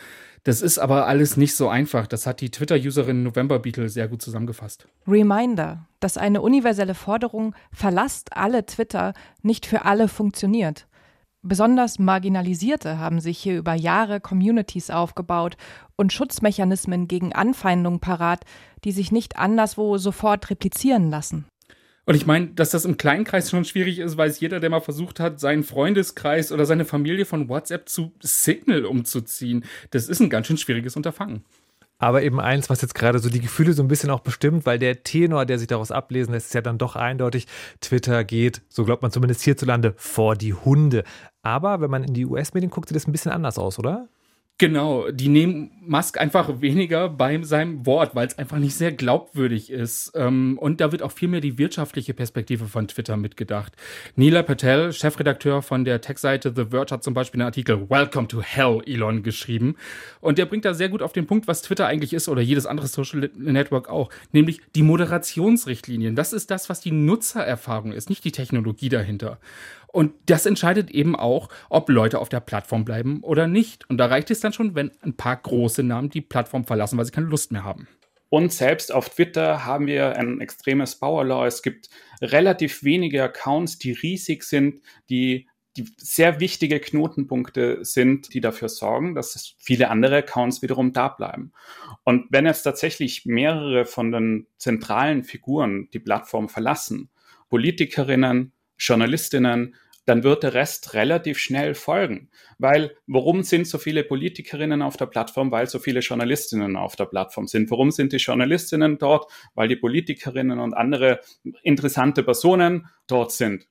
Das 0.44 0.62
ist 0.62 0.78
aber 0.78 1.06
alles 1.06 1.36
nicht 1.36 1.54
so 1.54 1.68
einfach. 1.68 2.06
Das 2.06 2.26
hat 2.26 2.40
die 2.40 2.50
Twitter-Userin 2.50 3.22
November 3.22 3.58
Beetle 3.58 3.88
sehr 3.88 4.08
gut 4.08 4.22
zusammengefasst. 4.22 4.88
Reminder, 5.06 5.86
dass 6.00 6.16
eine 6.16 6.40
universelle 6.40 6.94
Forderung 6.94 7.54
verlasst 7.72 8.36
alle 8.36 8.64
Twitter 8.64 9.12
nicht 9.42 9.66
für 9.66 9.84
alle 9.84 10.08
funktioniert. 10.08 10.86
Besonders 11.42 11.98
Marginalisierte 11.98 12.98
haben 12.98 13.20
sich 13.20 13.38
hier 13.38 13.56
über 13.56 13.72
Jahre 13.72 14.20
Communities 14.20 14.90
aufgebaut 14.90 15.56
und 15.96 16.12
Schutzmechanismen 16.12 17.08
gegen 17.08 17.32
Anfeindungen 17.32 18.00
parat, 18.00 18.44
die 18.84 18.92
sich 18.92 19.10
nicht 19.10 19.38
anderswo 19.38 19.96
sofort 19.96 20.50
replizieren 20.50 21.08
lassen. 21.10 21.46
Und 22.10 22.16
ich 22.16 22.26
meine, 22.26 22.48
dass 22.48 22.70
das 22.70 22.84
im 22.86 22.96
Kleinkreis 22.96 23.50
schon 23.50 23.64
schwierig 23.64 24.00
ist, 24.00 24.16
weiß 24.16 24.40
jeder, 24.40 24.58
der 24.58 24.68
mal 24.68 24.80
versucht 24.80 25.20
hat, 25.20 25.38
seinen 25.38 25.62
Freundeskreis 25.62 26.50
oder 26.50 26.66
seine 26.66 26.84
Familie 26.84 27.24
von 27.24 27.48
WhatsApp 27.48 27.88
zu 27.88 28.10
Signal 28.18 28.84
umzuziehen. 28.84 29.64
Das 29.92 30.08
ist 30.08 30.18
ein 30.18 30.28
ganz 30.28 30.48
schön 30.48 30.56
schwieriges 30.56 30.96
Unterfangen. 30.96 31.44
Aber 31.98 32.24
eben 32.24 32.40
eins, 32.40 32.68
was 32.68 32.82
jetzt 32.82 32.96
gerade 32.96 33.20
so 33.20 33.30
die 33.30 33.38
Gefühle 33.38 33.74
so 33.74 33.84
ein 33.84 33.86
bisschen 33.86 34.10
auch 34.10 34.18
bestimmt, 34.18 34.66
weil 34.66 34.80
der 34.80 35.04
Tenor, 35.04 35.46
der 35.46 35.60
sich 35.60 35.68
daraus 35.68 35.92
ablesen 35.92 36.34
lässt, 36.34 36.48
ist 36.48 36.54
ja 36.54 36.62
dann 36.62 36.78
doch 36.78 36.96
eindeutig, 36.96 37.46
Twitter 37.80 38.24
geht, 38.24 38.62
so 38.68 38.84
glaubt 38.84 39.02
man 39.02 39.12
zumindest 39.12 39.42
hierzulande, 39.42 39.94
vor 39.96 40.34
die 40.34 40.52
Hunde. 40.54 41.04
Aber 41.42 41.80
wenn 41.80 41.92
man 41.92 42.02
in 42.02 42.14
die 42.14 42.26
US-Medien 42.26 42.70
guckt, 42.70 42.88
sieht 42.88 42.96
das 42.96 43.06
ein 43.06 43.12
bisschen 43.12 43.30
anders 43.30 43.56
aus, 43.56 43.78
oder? 43.78 44.08
Genau, 44.60 45.10
die 45.10 45.28
nehmen 45.28 45.70
Musk 45.80 46.20
einfach 46.20 46.60
weniger 46.60 47.08
bei 47.08 47.42
seinem 47.42 47.86
Wort, 47.86 48.14
weil 48.14 48.26
es 48.26 48.36
einfach 48.36 48.58
nicht 48.58 48.74
sehr 48.74 48.92
glaubwürdig 48.92 49.70
ist. 49.70 50.12
Ähm, 50.14 50.58
und 50.58 50.82
da 50.82 50.92
wird 50.92 51.02
auch 51.02 51.12
viel 51.12 51.28
mehr 51.28 51.40
die 51.40 51.56
wirtschaftliche 51.56 52.12
Perspektive 52.12 52.66
von 52.66 52.86
Twitter 52.86 53.16
mitgedacht. 53.16 53.72
Nila 54.16 54.42
Patel, 54.42 54.92
Chefredakteur 54.92 55.62
von 55.62 55.86
der 55.86 56.02
Tech-Seite 56.02 56.52
The 56.54 56.66
Verge, 56.66 56.92
hat 56.92 57.02
zum 57.02 57.14
Beispiel 57.14 57.40
einen 57.40 57.46
Artikel 57.46 57.88
Welcome 57.88 58.28
to 58.28 58.42
Hell, 58.42 58.82
Elon, 58.84 59.22
geschrieben. 59.22 59.76
Und 60.20 60.36
der 60.36 60.44
bringt 60.44 60.66
da 60.66 60.74
sehr 60.74 60.90
gut 60.90 61.00
auf 61.00 61.14
den 61.14 61.26
Punkt, 61.26 61.48
was 61.48 61.62
Twitter 61.62 61.86
eigentlich 61.86 62.12
ist 62.12 62.28
oder 62.28 62.42
jedes 62.42 62.66
andere 62.66 62.86
Social 62.86 63.30
Network 63.38 63.88
auch, 63.88 64.10
nämlich 64.32 64.60
die 64.74 64.82
Moderationsrichtlinien. 64.82 66.16
Das 66.16 66.34
ist 66.34 66.50
das, 66.50 66.68
was 66.68 66.82
die 66.82 66.92
Nutzererfahrung 66.92 67.92
ist, 67.92 68.10
nicht 68.10 68.26
die 68.26 68.32
Technologie 68.32 68.90
dahinter. 68.90 69.38
Und 69.92 70.14
das 70.26 70.46
entscheidet 70.46 70.90
eben 70.90 71.16
auch, 71.16 71.48
ob 71.68 71.88
Leute 71.88 72.20
auf 72.20 72.28
der 72.28 72.40
Plattform 72.40 72.84
bleiben 72.84 73.20
oder 73.22 73.46
nicht. 73.46 73.88
Und 73.90 73.98
da 73.98 74.06
reicht 74.06 74.30
es 74.30 74.40
dann 74.40 74.52
schon, 74.52 74.74
wenn 74.74 74.92
ein 75.02 75.16
paar 75.16 75.36
große 75.36 75.82
Namen 75.82 76.10
die 76.10 76.20
Plattform 76.20 76.64
verlassen, 76.64 76.96
weil 76.96 77.04
sie 77.04 77.12
keine 77.12 77.26
Lust 77.26 77.50
mehr 77.50 77.64
haben. 77.64 77.88
Und 78.28 78.52
selbst 78.52 78.92
auf 78.92 79.08
Twitter 79.08 79.64
haben 79.64 79.88
wir 79.88 80.16
ein 80.16 80.40
extremes 80.40 80.96
Power 80.96 81.46
Es 81.46 81.62
gibt 81.62 81.90
relativ 82.22 82.84
wenige 82.84 83.24
Accounts, 83.24 83.78
die 83.78 83.90
riesig 83.90 84.44
sind, 84.44 84.82
die, 85.08 85.48
die 85.76 85.92
sehr 85.96 86.38
wichtige 86.38 86.78
Knotenpunkte 86.78 87.84
sind, 87.84 88.32
die 88.32 88.40
dafür 88.40 88.68
sorgen, 88.68 89.16
dass 89.16 89.56
viele 89.58 89.90
andere 89.90 90.18
Accounts 90.18 90.62
wiederum 90.62 90.92
da 90.92 91.08
bleiben. 91.08 91.52
Und 92.04 92.26
wenn 92.30 92.46
jetzt 92.46 92.62
tatsächlich 92.62 93.26
mehrere 93.26 93.84
von 93.84 94.12
den 94.12 94.46
zentralen 94.58 95.24
Figuren 95.24 95.88
die 95.92 95.98
Plattform 95.98 96.48
verlassen, 96.48 97.10
Politikerinnen, 97.48 98.52
Journalistinnen, 98.80 99.74
dann 100.06 100.24
wird 100.24 100.42
der 100.42 100.54
Rest 100.54 100.94
relativ 100.94 101.38
schnell 101.38 101.74
folgen. 101.74 102.30
Weil, 102.58 102.96
warum 103.06 103.42
sind 103.42 103.68
so 103.68 103.78
viele 103.78 104.02
Politikerinnen 104.02 104.82
auf 104.82 104.96
der 104.96 105.06
Plattform? 105.06 105.52
Weil 105.52 105.68
so 105.68 105.78
viele 105.78 106.00
Journalistinnen 106.00 106.76
auf 106.76 106.96
der 106.96 107.04
Plattform 107.04 107.46
sind. 107.46 107.70
Warum 107.70 107.90
sind 107.90 108.12
die 108.12 108.16
Journalistinnen 108.16 108.98
dort? 108.98 109.30
Weil 109.54 109.68
die 109.68 109.76
Politikerinnen 109.76 110.58
und 110.58 110.74
andere 110.74 111.20
interessante 111.62 112.22
Personen 112.22 112.88
dort 113.06 113.30
sind. 113.30 113.68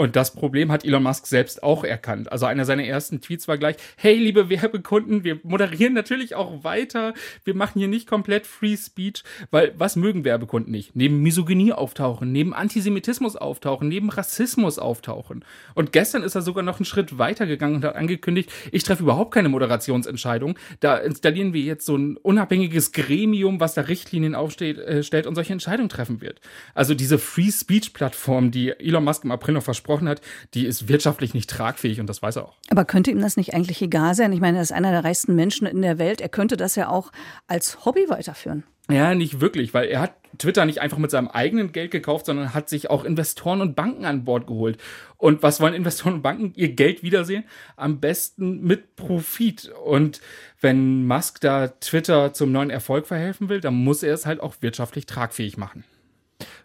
Und 0.00 0.16
das 0.16 0.30
Problem 0.30 0.72
hat 0.72 0.82
Elon 0.82 1.02
Musk 1.02 1.26
selbst 1.26 1.62
auch 1.62 1.84
erkannt. 1.84 2.32
Also 2.32 2.46
einer 2.46 2.64
seiner 2.64 2.84
ersten 2.84 3.20
Tweets 3.20 3.48
war 3.48 3.58
gleich, 3.58 3.76
hey, 3.98 4.14
liebe 4.14 4.48
Werbekunden, 4.48 5.24
wir 5.24 5.40
moderieren 5.42 5.92
natürlich 5.92 6.34
auch 6.34 6.64
weiter. 6.64 7.12
Wir 7.44 7.54
machen 7.54 7.78
hier 7.78 7.86
nicht 7.86 8.08
komplett 8.08 8.46
Free 8.46 8.78
Speech, 8.78 9.24
weil 9.50 9.74
was 9.76 9.96
mögen 9.96 10.24
Werbekunden 10.24 10.72
nicht? 10.72 10.96
Neben 10.96 11.20
Misogynie 11.20 11.74
auftauchen, 11.74 12.32
neben 12.32 12.54
Antisemitismus 12.54 13.36
auftauchen, 13.36 13.88
neben 13.88 14.08
Rassismus 14.08 14.78
auftauchen. 14.78 15.44
Und 15.74 15.92
gestern 15.92 16.22
ist 16.22 16.34
er 16.34 16.40
sogar 16.40 16.62
noch 16.62 16.78
einen 16.78 16.86
Schritt 16.86 17.18
weiter 17.18 17.44
gegangen 17.44 17.74
und 17.74 17.84
hat 17.84 17.96
angekündigt, 17.96 18.50
ich 18.72 18.84
treffe 18.84 19.02
überhaupt 19.02 19.34
keine 19.34 19.50
Moderationsentscheidung. 19.50 20.58
Da 20.80 20.96
installieren 20.96 21.52
wir 21.52 21.60
jetzt 21.60 21.84
so 21.84 21.94
ein 21.94 22.16
unabhängiges 22.16 22.92
Gremium, 22.92 23.60
was 23.60 23.74
da 23.74 23.82
Richtlinien 23.82 24.34
aufstellt 24.34 24.78
äh, 24.78 25.28
und 25.28 25.34
solche 25.34 25.52
Entscheidungen 25.52 25.90
treffen 25.90 26.22
wird. 26.22 26.40
Also 26.72 26.94
diese 26.94 27.18
Free 27.18 27.50
Speech 27.50 27.92
Plattform, 27.92 28.50
die 28.50 28.70
Elon 28.70 29.04
Musk 29.04 29.24
im 29.24 29.30
April 29.30 29.52
noch 29.52 29.62
versprochen 29.62 29.89
versprochen 29.90 30.08
hat, 30.08 30.20
die 30.54 30.66
ist 30.66 30.88
wirtschaftlich 30.88 31.34
nicht 31.34 31.50
tragfähig 31.50 32.00
und 32.00 32.06
das 32.06 32.22
weiß 32.22 32.36
er 32.36 32.44
auch. 32.44 32.56
Aber 32.70 32.84
könnte 32.84 33.10
ihm 33.10 33.20
das 33.20 33.36
nicht 33.36 33.54
eigentlich 33.54 33.82
egal 33.82 34.14
sein? 34.14 34.32
Ich 34.32 34.40
meine, 34.40 34.58
er 34.58 34.62
ist 34.62 34.72
einer 34.72 34.92
der 34.92 35.04
reichsten 35.04 35.34
Menschen 35.34 35.66
in 35.66 35.82
der 35.82 35.98
Welt. 35.98 36.20
Er 36.20 36.28
könnte 36.28 36.56
das 36.56 36.76
ja 36.76 36.88
auch 36.88 37.10
als 37.48 37.84
Hobby 37.84 38.06
weiterführen. 38.08 38.64
Ja, 38.90 39.14
nicht 39.14 39.40
wirklich, 39.40 39.72
weil 39.72 39.88
er 39.88 40.00
hat 40.00 40.14
Twitter 40.38 40.64
nicht 40.64 40.80
einfach 40.80 40.98
mit 40.98 41.10
seinem 41.10 41.28
eigenen 41.28 41.70
Geld 41.70 41.90
gekauft, 41.90 42.26
sondern 42.26 42.54
hat 42.54 42.68
sich 42.68 42.90
auch 42.90 43.04
Investoren 43.04 43.60
und 43.60 43.76
Banken 43.76 44.04
an 44.04 44.24
Bord 44.24 44.46
geholt. 44.46 44.78
Und 45.16 45.42
was 45.42 45.60
wollen 45.60 45.74
Investoren 45.74 46.14
und 46.14 46.22
Banken? 46.22 46.52
Ihr 46.56 46.72
Geld 46.72 47.02
wiedersehen? 47.02 47.44
Am 47.76 48.00
besten 48.00 48.62
mit 48.62 48.96
Profit. 48.96 49.70
Und 49.84 50.20
wenn 50.60 51.06
Musk 51.06 51.40
da 51.40 51.68
Twitter 51.68 52.32
zum 52.32 52.50
neuen 52.52 52.70
Erfolg 52.70 53.06
verhelfen 53.06 53.48
will, 53.48 53.60
dann 53.60 53.74
muss 53.74 54.02
er 54.02 54.14
es 54.14 54.26
halt 54.26 54.40
auch 54.40 54.56
wirtschaftlich 54.60 55.06
tragfähig 55.06 55.56
machen. 55.56 55.84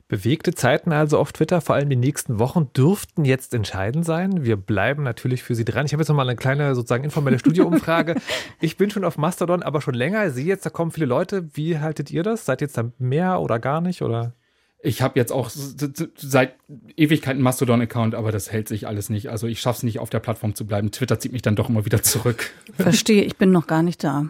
Bewegte 0.08 0.54
Zeiten 0.54 0.92
also 0.92 1.18
auf 1.18 1.34
Twitter, 1.34 1.62
vor 1.62 1.74
allem 1.74 1.90
die 1.90 1.96
nächsten 1.96 2.38
Wochen, 2.38 2.70
dürften 2.74 3.26
jetzt 3.26 3.56
entscheidend 3.56 4.06
sein. 4.06 4.46
Wir 4.46 4.56
bleiben 4.56 5.02
natürlich 5.02 5.42
für 5.42 5.56
Sie 5.56 5.66
dran. 5.66 5.88
Ich 5.88 5.94
habe 5.94 6.02
jetzt 6.02 6.10
nochmal 6.10 6.30
eine 6.30 6.36
kleine 6.36 6.76
sozusagen 6.76 7.04
informelle 7.04 7.40
Studioumfrage. 7.40 8.16
ich 8.62 8.78
bin 8.78 8.92
schon 8.92 9.04
auf 9.04 9.18
Mastodon, 9.18 9.64
aber 9.64 9.82
schon 9.82 9.96
länger. 9.96 10.28
Ich 10.28 10.34
sehe 10.34 10.46
jetzt, 10.46 10.64
da 10.64 10.70
kommen 10.70 10.92
viele 10.92 11.08
Leute. 11.08 11.50
Wie 11.56 11.80
haltet 11.80 12.12
ihr 12.12 12.22
das? 12.22 12.46
Seid 12.46 12.62
ihr 12.62 12.68
jetzt 12.68 12.78
da 12.78 12.92
mehr 13.00 13.42
oder 13.42 13.58
gar 13.58 13.82
nicht? 13.82 14.04
Oder? 14.04 14.34
Ich 14.84 15.02
habe 15.02 15.18
jetzt 15.18 15.32
auch 15.32 15.50
seit 15.50 16.54
Ewigkeiten 16.96 17.42
Mastodon-Account, 17.42 18.14
aber 18.14 18.32
das 18.32 18.52
hält 18.52 18.68
sich 18.68 18.86
alles 18.86 19.10
nicht. 19.10 19.32
Also 19.32 19.48
ich 19.48 19.60
schaffe 19.60 19.78
es 19.78 19.84
nicht, 19.84 19.98
auf 19.98 20.12
der 20.12 20.20
Plattform 20.20 20.54
zu 20.54 20.68
bleiben. 20.68 20.92
Twitter 20.92 21.18
zieht 21.18 21.34
mich 21.34 21.42
dann 21.42 21.56
doch 21.56 21.70
immer 21.70 21.86
wieder 21.86 22.04
zurück. 22.04 22.52
Verstehe, 22.78 23.24
ich 23.24 23.38
bin 23.38 23.52
noch 23.52 23.66
gar 23.66 23.82
nicht 23.82 24.04
da. 24.04 24.28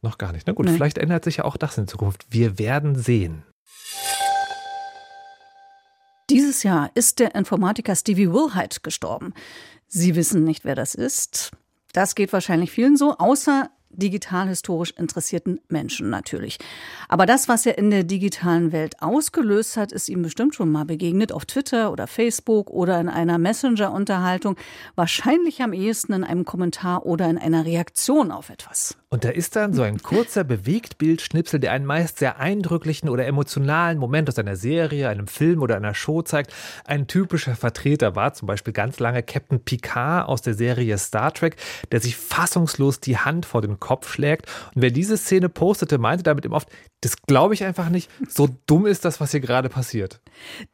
Noch 0.00 0.16
gar 0.16 0.32
nicht. 0.32 0.46
Na 0.46 0.54
gut, 0.54 0.64
nee. 0.64 0.72
vielleicht 0.72 0.96
ändert 0.96 1.24
sich 1.24 1.36
ja 1.36 1.44
auch 1.44 1.58
das 1.58 1.76
in 1.76 1.86
Zukunft. 1.86 2.24
Wir 2.30 2.58
werden 2.58 2.96
sehen. 2.96 3.42
Dieses 6.30 6.62
Jahr 6.62 6.90
ist 6.94 7.18
der 7.18 7.34
Informatiker 7.34 7.96
Stevie 7.96 8.30
Wilhite 8.30 8.80
gestorben. 8.82 9.34
Sie 9.88 10.14
wissen 10.14 10.44
nicht, 10.44 10.64
wer 10.64 10.76
das 10.76 10.94
ist. 10.94 11.50
Das 11.92 12.14
geht 12.14 12.32
wahrscheinlich 12.32 12.70
vielen 12.70 12.96
so, 12.96 13.16
außer 13.18 13.68
digital-historisch 13.90 14.92
interessierten 14.92 15.60
Menschen 15.68 16.08
natürlich. 16.10 16.58
Aber 17.08 17.26
das, 17.26 17.48
was 17.48 17.66
er 17.66 17.76
in 17.76 17.90
der 17.90 18.04
digitalen 18.04 18.70
Welt 18.70 19.02
ausgelöst 19.02 19.76
hat, 19.76 19.90
ist 19.90 20.08
ihm 20.08 20.22
bestimmt 20.22 20.54
schon 20.54 20.70
mal 20.70 20.84
begegnet 20.84 21.32
auf 21.32 21.44
Twitter 21.44 21.90
oder 21.90 22.06
Facebook 22.06 22.70
oder 22.70 23.00
in 23.00 23.08
einer 23.08 23.38
Messenger-Unterhaltung. 23.38 24.56
Wahrscheinlich 24.94 25.62
am 25.62 25.72
ehesten 25.72 26.12
in 26.12 26.22
einem 26.22 26.44
Kommentar 26.44 27.04
oder 27.06 27.28
in 27.28 27.38
einer 27.38 27.64
Reaktion 27.64 28.30
auf 28.30 28.50
etwas. 28.50 28.96
Und 29.12 29.24
da 29.24 29.30
ist 29.30 29.56
dann 29.56 29.74
so 29.74 29.82
ein 29.82 30.00
kurzer 30.00 30.44
Bewegtbildschnipsel, 30.44 31.58
der 31.58 31.72
einen 31.72 31.84
meist 31.84 32.20
sehr 32.20 32.38
eindrücklichen 32.38 33.08
oder 33.08 33.26
emotionalen 33.26 33.98
Moment 33.98 34.28
aus 34.28 34.38
einer 34.38 34.54
Serie, 34.54 35.08
einem 35.08 35.26
Film 35.26 35.62
oder 35.62 35.74
einer 35.74 35.94
Show 35.94 36.22
zeigt. 36.22 36.54
Ein 36.84 37.08
typischer 37.08 37.56
Vertreter 37.56 38.14
war 38.14 38.34
zum 38.34 38.46
Beispiel 38.46 38.72
ganz 38.72 39.00
lange 39.00 39.24
Captain 39.24 39.64
Picard 39.64 40.28
aus 40.28 40.42
der 40.42 40.54
Serie 40.54 40.96
Star 40.96 41.34
Trek, 41.34 41.56
der 41.90 42.00
sich 42.00 42.16
fassungslos 42.16 43.00
die 43.00 43.18
Hand 43.18 43.46
vor 43.46 43.62
den 43.62 43.80
Kopf 43.80 44.12
schlägt. 44.12 44.46
Und 44.76 44.82
wer 44.82 44.92
diese 44.92 45.16
Szene 45.16 45.48
postete, 45.48 45.98
meinte 45.98 46.22
damit 46.22 46.44
eben 46.44 46.54
oft, 46.54 46.68
das 47.00 47.20
glaube 47.22 47.54
ich 47.54 47.64
einfach 47.64 47.88
nicht. 47.88 48.08
So 48.28 48.48
dumm 48.66 48.86
ist 48.86 49.04
das, 49.04 49.20
was 49.20 49.32
hier 49.32 49.40
gerade 49.40 49.70
passiert. 49.70 50.20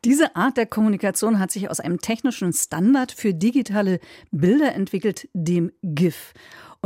Diese 0.05 0.37
Art 0.37 0.59
der 0.59 0.66
Kommunikation 0.66 1.38
hat 1.38 1.51
sich 1.51 1.70
aus 1.70 1.81
einem 1.81 2.03
technischen 2.03 2.53
Standard 2.53 3.12
für 3.12 3.33
digitale 3.33 3.99
Bilder 4.31 4.75
entwickelt, 4.75 5.27
dem 5.33 5.72
GIF. 5.83 6.35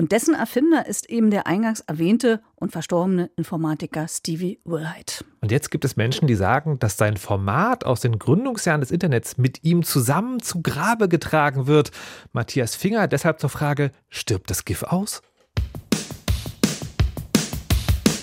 Und 0.00 0.12
dessen 0.12 0.34
Erfinder 0.34 0.86
ist 0.86 1.10
eben 1.10 1.30
der 1.30 1.46
eingangs 1.46 1.80
erwähnte 1.80 2.40
und 2.54 2.72
verstorbene 2.72 3.28
Informatiker 3.36 4.08
Stevie 4.08 4.58
Wilhite. 4.64 5.26
Und 5.42 5.52
jetzt 5.52 5.70
gibt 5.70 5.84
es 5.84 5.94
Menschen, 5.94 6.26
die 6.26 6.36
sagen, 6.36 6.78
dass 6.78 6.96
sein 6.96 7.18
Format 7.18 7.84
aus 7.84 8.00
den 8.00 8.18
Gründungsjahren 8.18 8.80
des 8.80 8.92
Internets 8.92 9.36
mit 9.36 9.62
ihm 9.62 9.82
zusammen 9.82 10.40
zu 10.40 10.62
Grabe 10.62 11.10
getragen 11.10 11.66
wird. 11.66 11.90
Matthias 12.32 12.76
Finger 12.76 13.08
deshalb 13.08 13.40
zur 13.40 13.50
Frage, 13.50 13.92
stirbt 14.08 14.48
das 14.48 14.64
GIF 14.64 14.84
aus? 14.84 15.20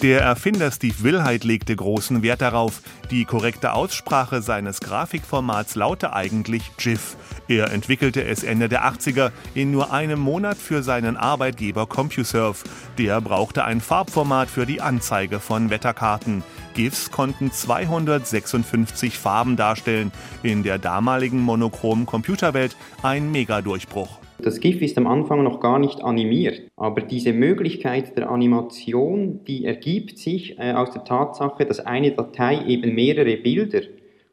Der 0.03 0.21
Erfinder 0.21 0.69
Steve 0.69 1.01
Wilhite 1.01 1.47
legte 1.47 1.75
großen 1.75 2.21
Wert 2.21 2.41
darauf. 2.41 2.81
Die 3.09 3.25
korrekte 3.25 3.73
Aussprache 3.73 4.43
seines 4.43 4.79
Grafikformats 4.79 5.73
laute 5.73 6.13
eigentlich 6.13 6.77
GIF. 6.77 7.17
Er 7.47 7.71
entwickelte 7.71 8.23
es 8.23 8.43
Ende 8.43 8.69
der 8.69 8.85
80er 8.85 9.31
in 9.55 9.71
nur 9.71 9.91
einem 9.91 10.19
Monat 10.19 10.57
für 10.57 10.83
seinen 10.83 11.17
Arbeitgeber 11.17 11.87
CompuServe. 11.87 12.63
Der 12.99 13.21
brauchte 13.21 13.63
ein 13.63 13.81
Farbformat 13.81 14.51
für 14.51 14.67
die 14.67 14.81
Anzeige 14.81 15.39
von 15.39 15.71
Wetterkarten. 15.71 16.43
GIFs 16.75 17.09
konnten 17.09 17.51
256 17.51 19.17
Farben 19.17 19.55
darstellen. 19.55 20.11
In 20.43 20.61
der 20.61 20.77
damaligen 20.77 21.39
monochromen 21.39 22.05
Computerwelt 22.05 22.77
ein 23.01 23.31
Megadurchbruch. 23.31 24.19
Das 24.39 24.59
GIF 24.59 24.81
ist 24.81 24.97
am 24.97 25.07
Anfang 25.07 25.43
noch 25.43 25.59
gar 25.59 25.79
nicht 25.79 26.03
animiert, 26.03 26.61
aber 26.75 27.01
diese 27.01 27.33
Möglichkeit 27.33 28.15
der 28.15 28.29
Animation, 28.29 29.43
die 29.45 29.65
ergibt 29.65 30.19
sich 30.19 30.59
äh, 30.59 30.73
aus 30.73 30.91
der 30.91 31.03
Tatsache, 31.03 31.65
dass 31.65 31.79
eine 31.79 32.11
Datei 32.11 32.63
eben 32.67 32.93
mehrere 32.93 33.37
Bilder 33.37 33.81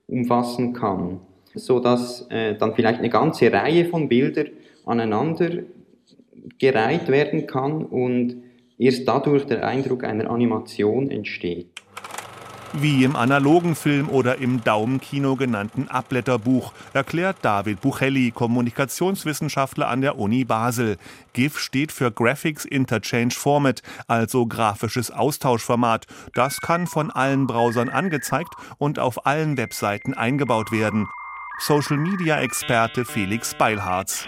umfassen 0.07 0.75
kann, 0.75 1.21
so 1.55 1.81
dass 1.81 2.27
äh, 2.31 2.55
dann 2.55 2.75
vielleicht 2.75 2.99
eine 2.99 3.09
ganze 3.09 3.51
Reihe 3.51 3.87
von 3.87 4.09
Bildern 4.09 4.49
aneinander 4.85 5.63
gereiht 6.59 7.09
werden 7.09 7.47
kann 7.47 7.87
und 7.87 8.43
erst 8.79 9.09
dadurch 9.09 9.47
der 9.47 9.67
Eindruck 9.67 10.05
einer 10.05 10.31
Animation 10.31 11.11
entsteht 11.11 11.74
wie 12.81 13.05
im 13.05 13.17
analogen 13.17 13.75
Film 13.77 14.09
oder 14.09 14.39
im 14.39 14.63
Daumenkino 14.65 15.37
genannten 15.37 15.89
Abblätterbuch, 15.89 16.73
erklärt 16.93 17.39
David 17.43 17.81
Buchelli, 17.81 18.31
Kommunikationswissenschaftler 18.31 19.89
an 19.89 20.01
der 20.01 20.19
Uni 20.19 20.45
Basel. 20.45 20.97
GIF 21.33 21.59
steht 21.59 21.93
für 21.93 22.11
Graphics 22.11 22.65
Interchange 22.65 23.33
Format, 23.33 23.83
also 24.07 24.47
grafisches 24.47 25.11
Austauschformat. 25.11 26.07
Das 26.35 26.61
kann 26.61 26.87
von 26.87 27.11
allen 27.11 27.47
Browsern 27.47 27.89
angezeigt 27.89 28.55
und 28.79 28.99
auf 28.99 29.27
allen 29.27 29.57
Webseiten 29.57 30.15
eingebaut 30.15 30.73
werden. 30.73 31.09
Social 31.59 31.97
Media 31.97 32.41
Experte 32.41 33.05
Felix 33.05 33.55
Beilharz. 33.55 34.27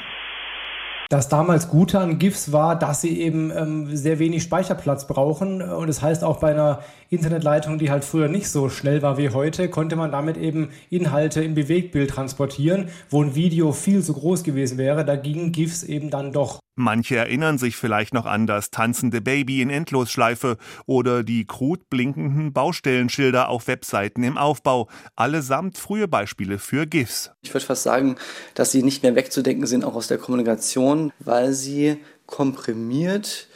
Das 1.09 1.29
damals 1.29 1.69
Gute 1.69 2.01
an 2.01 2.19
GIFs 2.19 2.51
war, 2.51 2.77
dass 2.77 3.01
sie 3.01 3.21
eben 3.21 3.53
ähm, 3.57 3.97
sehr 3.97 4.19
wenig 4.19 4.42
Speicherplatz 4.42 5.07
brauchen. 5.07 5.62
Und 5.62 5.87
das 5.87 6.03
heißt 6.03 6.25
auch 6.25 6.38
bei 6.38 6.51
einer 6.51 6.81
Internetleitung, 7.11 7.79
die 7.79 7.90
halt 7.90 8.05
früher 8.05 8.27
nicht 8.27 8.51
so 8.51 8.69
schnell 8.69 9.03
war 9.03 9.16
wie 9.16 9.31
heute, 9.31 9.69
konnte 9.69 9.95
man 9.95 10.11
damit 10.11 10.37
eben 10.37 10.71
Inhalte 10.90 11.45
im 11.45 11.55
Bewegtbild 11.55 12.11
transportieren, 12.11 12.88
wo 13.09 13.23
ein 13.23 13.37
Video 13.37 13.71
viel 13.71 14.03
zu 14.03 14.14
groß 14.14 14.42
gewesen 14.42 14.79
wäre. 14.79 15.05
Da 15.05 15.14
gingen 15.14 15.53
GIFs 15.53 15.85
eben 15.85 16.11
dann 16.11 16.33
doch. 16.33 16.59
Manche 16.79 17.17
erinnern 17.17 17.57
sich 17.57 17.75
vielleicht 17.75 18.12
noch 18.12 18.27
an 18.27 18.47
das 18.47 18.71
tanzende 18.71 19.23
Baby 19.23 19.62
in 19.62 19.71
Endlosschleife 19.71 20.59
oder 20.85 21.25
die 21.25 21.47
krut 21.47 21.89
blinkenden 21.89 22.53
Baustellenschilder 22.53 23.49
auf 23.49 23.67
Webseiten 23.67 24.23
im 24.23 24.37
Aufbau. 24.37 24.89
Allesamt 25.15 25.79
frühe 25.79 26.07
Beispiele 26.07 26.59
für 26.59 26.87
GIFs. 26.87 27.33
Ich 27.41 27.55
würde 27.55 27.65
fast 27.65 27.83
sagen, 27.83 28.17
dass 28.55 28.73
sie 28.73 28.83
nicht 28.83 29.03
mehr 29.03 29.15
wegzudenken 29.15 29.67
sind, 29.67 29.85
auch 29.87 29.95
aus 29.95 30.07
der 30.07 30.19
Kommunikation, 30.19 31.12
weil 31.19 31.55
sie 31.55 31.97
komprimiert 32.27 33.49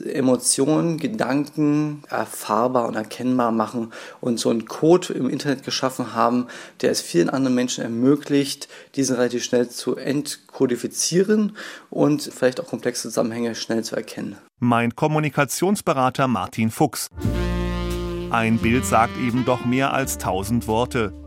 Emotionen, 0.00 0.98
Gedanken 0.98 2.02
erfahrbar 2.08 2.86
und 2.86 2.94
erkennbar 2.94 3.52
machen 3.52 3.92
und 4.20 4.38
so 4.38 4.50
einen 4.50 4.66
Code 4.66 5.12
im 5.12 5.28
Internet 5.28 5.64
geschaffen 5.64 6.14
haben, 6.14 6.46
der 6.80 6.90
es 6.90 7.00
vielen 7.00 7.30
anderen 7.30 7.54
Menschen 7.54 7.84
ermöglicht, 7.84 8.68
diesen 8.96 9.16
relativ 9.16 9.44
schnell 9.44 9.68
zu 9.68 9.96
entkodifizieren 9.96 11.56
und 11.90 12.22
vielleicht 12.22 12.60
auch 12.60 12.66
komplexe 12.66 13.02
Zusammenhänge 13.08 13.54
schnell 13.54 13.84
zu 13.84 13.96
erkennen. 13.96 14.36
Mein 14.60 14.94
Kommunikationsberater 14.94 16.28
Martin 16.28 16.70
Fuchs. 16.70 17.08
Ein 18.30 18.58
Bild 18.58 18.84
sagt 18.84 19.16
eben 19.18 19.44
doch 19.44 19.64
mehr 19.64 19.92
als 19.92 20.18
tausend 20.18 20.66
Worte. 20.66 21.23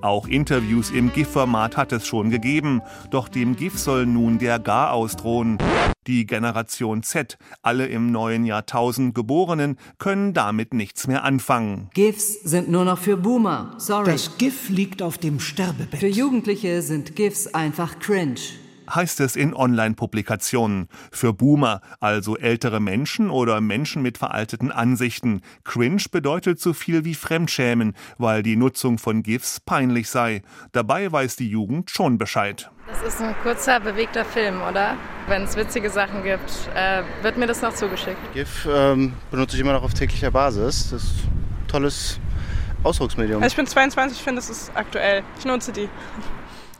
Auch 0.00 0.28
Interviews 0.28 0.90
im 0.90 1.12
GIF-Format 1.12 1.76
hat 1.76 1.90
es 1.92 2.06
schon 2.06 2.30
gegeben, 2.30 2.82
doch 3.10 3.28
dem 3.28 3.56
GIF 3.56 3.76
soll 3.78 4.06
nun 4.06 4.38
der 4.38 4.60
Garaus 4.60 5.16
drohen. 5.16 5.58
Die 6.06 6.24
Generation 6.24 7.02
Z, 7.02 7.36
alle 7.62 7.86
im 7.86 8.12
neuen 8.12 8.44
Jahrtausend 8.44 9.14
Geborenen, 9.14 9.76
können 9.98 10.34
damit 10.34 10.72
nichts 10.72 11.08
mehr 11.08 11.24
anfangen. 11.24 11.90
GIFs 11.94 12.42
sind 12.42 12.70
nur 12.70 12.84
noch 12.84 12.98
für 12.98 13.16
Boomer, 13.16 13.74
sorry. 13.78 14.12
Das 14.12 14.38
GIF 14.38 14.68
liegt 14.68 15.02
auf 15.02 15.18
dem 15.18 15.40
Sterbebett. 15.40 15.98
Für 15.98 16.06
Jugendliche 16.06 16.80
sind 16.82 17.16
GIFs 17.16 17.48
einfach 17.48 17.98
cringe 17.98 18.36
heißt 18.94 19.20
es 19.20 19.36
in 19.36 19.54
Online-Publikationen. 19.54 20.88
Für 21.12 21.32
Boomer, 21.32 21.80
also 22.00 22.36
ältere 22.36 22.80
Menschen 22.80 23.30
oder 23.30 23.60
Menschen 23.60 24.02
mit 24.02 24.18
veralteten 24.18 24.72
Ansichten. 24.72 25.42
Cringe 25.64 26.02
bedeutet 26.10 26.60
so 26.60 26.72
viel 26.72 27.04
wie 27.04 27.14
Fremdschämen, 27.14 27.94
weil 28.18 28.42
die 28.42 28.56
Nutzung 28.56 28.98
von 28.98 29.22
GIFs 29.22 29.60
peinlich 29.60 30.08
sei. 30.10 30.42
Dabei 30.72 31.10
weiß 31.10 31.36
die 31.36 31.48
Jugend 31.48 31.90
schon 31.90 32.18
Bescheid. 32.18 32.70
Das 32.88 33.02
ist 33.02 33.20
ein 33.20 33.34
kurzer, 33.42 33.80
bewegter 33.80 34.24
Film, 34.24 34.62
oder? 34.62 34.96
Wenn 35.26 35.42
es 35.42 35.56
witzige 35.56 35.90
Sachen 35.90 36.22
gibt, 36.22 36.70
äh, 36.74 37.02
wird 37.22 37.36
mir 37.36 37.46
das 37.46 37.60
noch 37.60 37.74
zugeschickt. 37.74 38.16
GIF 38.32 38.66
ähm, 38.70 39.12
benutze 39.30 39.56
ich 39.56 39.60
immer 39.60 39.74
noch 39.74 39.82
auf 39.82 39.92
täglicher 39.92 40.30
Basis. 40.30 40.90
Das 40.90 41.04
ist 41.04 41.24
ein 41.24 41.66
tolles 41.68 42.18
Ausdrucksmedium. 42.82 43.42
Also 43.42 43.52
ich 43.52 43.56
bin 43.56 43.66
22, 43.66 44.18
ich 44.18 44.24
finde, 44.24 44.38
es 44.40 44.48
ist 44.48 44.72
aktuell. 44.74 45.22
Ich 45.38 45.44
nutze 45.44 45.72
die. 45.72 45.88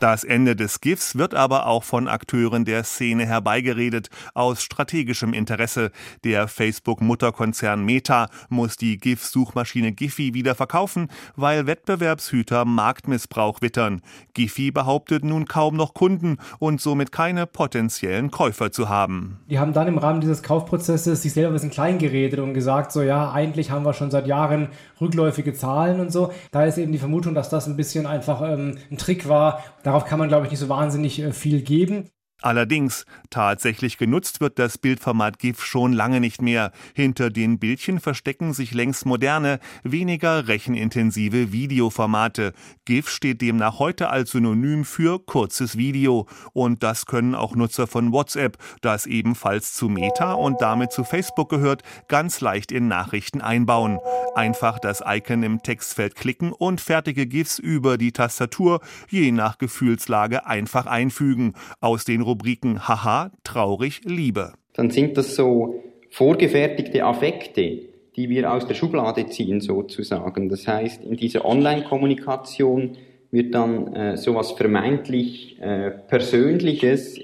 Das 0.01 0.23
Ende 0.23 0.55
des 0.55 0.81
GIFs 0.81 1.19
wird 1.19 1.35
aber 1.35 1.67
auch 1.67 1.83
von 1.83 2.07
Akteuren 2.07 2.65
der 2.65 2.85
Szene 2.85 3.27
herbeigeredet, 3.27 4.11
aus 4.33 4.63
strategischem 4.63 5.33
Interesse. 5.33 5.91
Der 6.23 6.47
Facebook-Mutterkonzern 6.47 7.85
Meta 7.85 8.29
muss 8.49 8.77
die 8.77 8.99
GIF-Suchmaschine 8.99 9.91
Giphy 9.91 10.35
wieder 10.35 10.55
verkaufen, 10.55 11.09
weil 11.35 11.67
Wettbewerbshüter 11.67 12.65
Marktmissbrauch 12.65 13.61
wittern. 13.61 14.01
Giphy 14.35 14.71
behauptet 14.71 15.25
nun 15.25 15.47
kaum 15.47 15.75
noch 15.75 15.95
Kunden 15.95 16.37
und 16.61 16.81
somit 16.81 17.11
keine 17.11 17.49
potenziellen 17.49 18.31
Käufer 18.31 18.71
zu 18.71 18.89
haben. 18.89 19.41
Die 19.51 19.59
haben 19.59 19.73
dann 19.73 19.89
im 19.89 19.99
Rahmen 19.99 20.21
dieses 20.21 20.45
Kaufprozesses 20.45 21.23
sich 21.23 21.33
selber 21.33 21.51
ein 21.51 21.55
bisschen 21.55 21.71
klein 21.71 21.99
geredet 21.99 22.39
und 22.39 22.55
gesagt, 22.55 22.93
so 22.93 23.03
ja, 23.03 23.33
eigentlich 23.33 23.73
haben 23.73 23.85
wir 23.85 23.95
schon 23.95 24.13
seit 24.13 24.29
Jahren 24.29 24.69
rückläufige 25.01 25.55
Zahlen 25.55 25.99
und 25.99 26.13
so. 26.13 26.33
Da 26.53 26.65
ist 26.65 26.79
eben 26.79 26.93
die 26.93 26.99
Vermutung, 26.99 27.35
dass 27.35 27.49
das 27.49 27.67
ein 27.67 27.77
bisschen 27.77 28.07
einfach 28.07 28.43
ähm, 28.43 28.79
ein 28.93 28.97
Trick 28.97 29.29
war. 29.29 29.65
Darauf 29.89 30.05
kann 30.05 30.19
man, 30.19 30.29
glaube 30.29 30.45
ich, 30.45 30.51
nicht 30.51 30.61
so 30.61 30.69
wahnsinnig 30.69 31.19
äh, 31.19 31.33
viel 31.33 31.63
geben. 31.63 32.11
Allerdings, 32.41 33.05
tatsächlich 33.31 33.99
genutzt 33.99 34.41
wird 34.41 34.61
das 34.61 34.79
Bildformat 34.79 35.41
GIF 35.41 35.65
schon 35.65 35.93
lange 35.93 36.21
nicht 36.21 36.41
mehr. 36.41 36.71
Hinter 36.95 37.31
den 37.31 37.59
Bildchen 37.59 37.99
verstecken 37.99 38.53
sich 38.53 38.73
längst 38.73 39.07
moderne, 39.07 39.59
weniger 39.83 40.47
rechenintensive 40.47 41.51
Videoformate. 41.51 42.53
GIF 42.85 43.09
steht 43.09 43.41
demnach 43.41 43.81
heute 43.81 44.11
als 44.11 44.31
Synonym 44.31 44.85
für 44.85 45.19
kurzes 45.19 45.77
Video. 45.77 46.29
Und 46.53 46.85
das 46.85 47.07
können 47.07 47.35
auch 47.35 47.57
Nutzer 47.57 47.89
von 47.89 48.13
WhatsApp, 48.13 48.57
das 48.83 49.07
ebenfalls 49.07 49.75
zu 49.75 49.89
Meta 49.89 50.35
und 50.35 50.61
damit 50.61 50.93
zu 50.93 51.03
Facebook 51.03 51.49
gehört, 51.49 51.83
ganz 52.07 52.41
leicht 52.41 52.71
in 52.71 52.87
Nachrichten 52.87 53.41
einbauen. 53.41 53.99
Einfach 54.37 54.79
das 54.79 55.03
Icon 55.05 55.43
im 55.43 55.61
Textfeld 55.65 56.15
klicken 56.15 56.53
und 56.53 56.81
fertige 56.81 57.27
GIFs 57.27 57.59
über 57.59 57.99
die 57.99 58.13
Tastatur, 58.13 58.81
je 59.09 59.33
nach 59.33 59.59
Gefühlslage, 59.59 60.47
einfach 60.47 60.87
einfügen. 60.87 61.55
Aus 61.81 62.05
den 62.05 62.28
Rubriken 62.29 62.87
Haha, 62.87 63.31
traurig, 63.43 64.03
Liebe. 64.05 64.53
Dann 64.75 64.91
sind 64.91 65.17
das 65.17 65.35
so 65.35 65.83
vorgefertigte 66.11 67.03
Affekte, 67.03 67.81
die 68.17 68.29
wir 68.29 68.53
aus 68.53 68.67
der 68.67 68.75
Schublade 68.75 69.27
ziehen 69.29 69.63
sozusagen. 69.63 70.51
Das 70.51 70.69
heißt, 70.69 71.05
in 71.05 71.17
dieser 71.17 71.47
Online-Kommunikation 71.47 72.99
wird 73.31 73.55
dann 73.55 73.95
äh, 73.95 74.17
sowas 74.19 74.53
vermeintlich 74.53 75.59
äh, 75.63 75.91
Persönliches, 75.91 77.19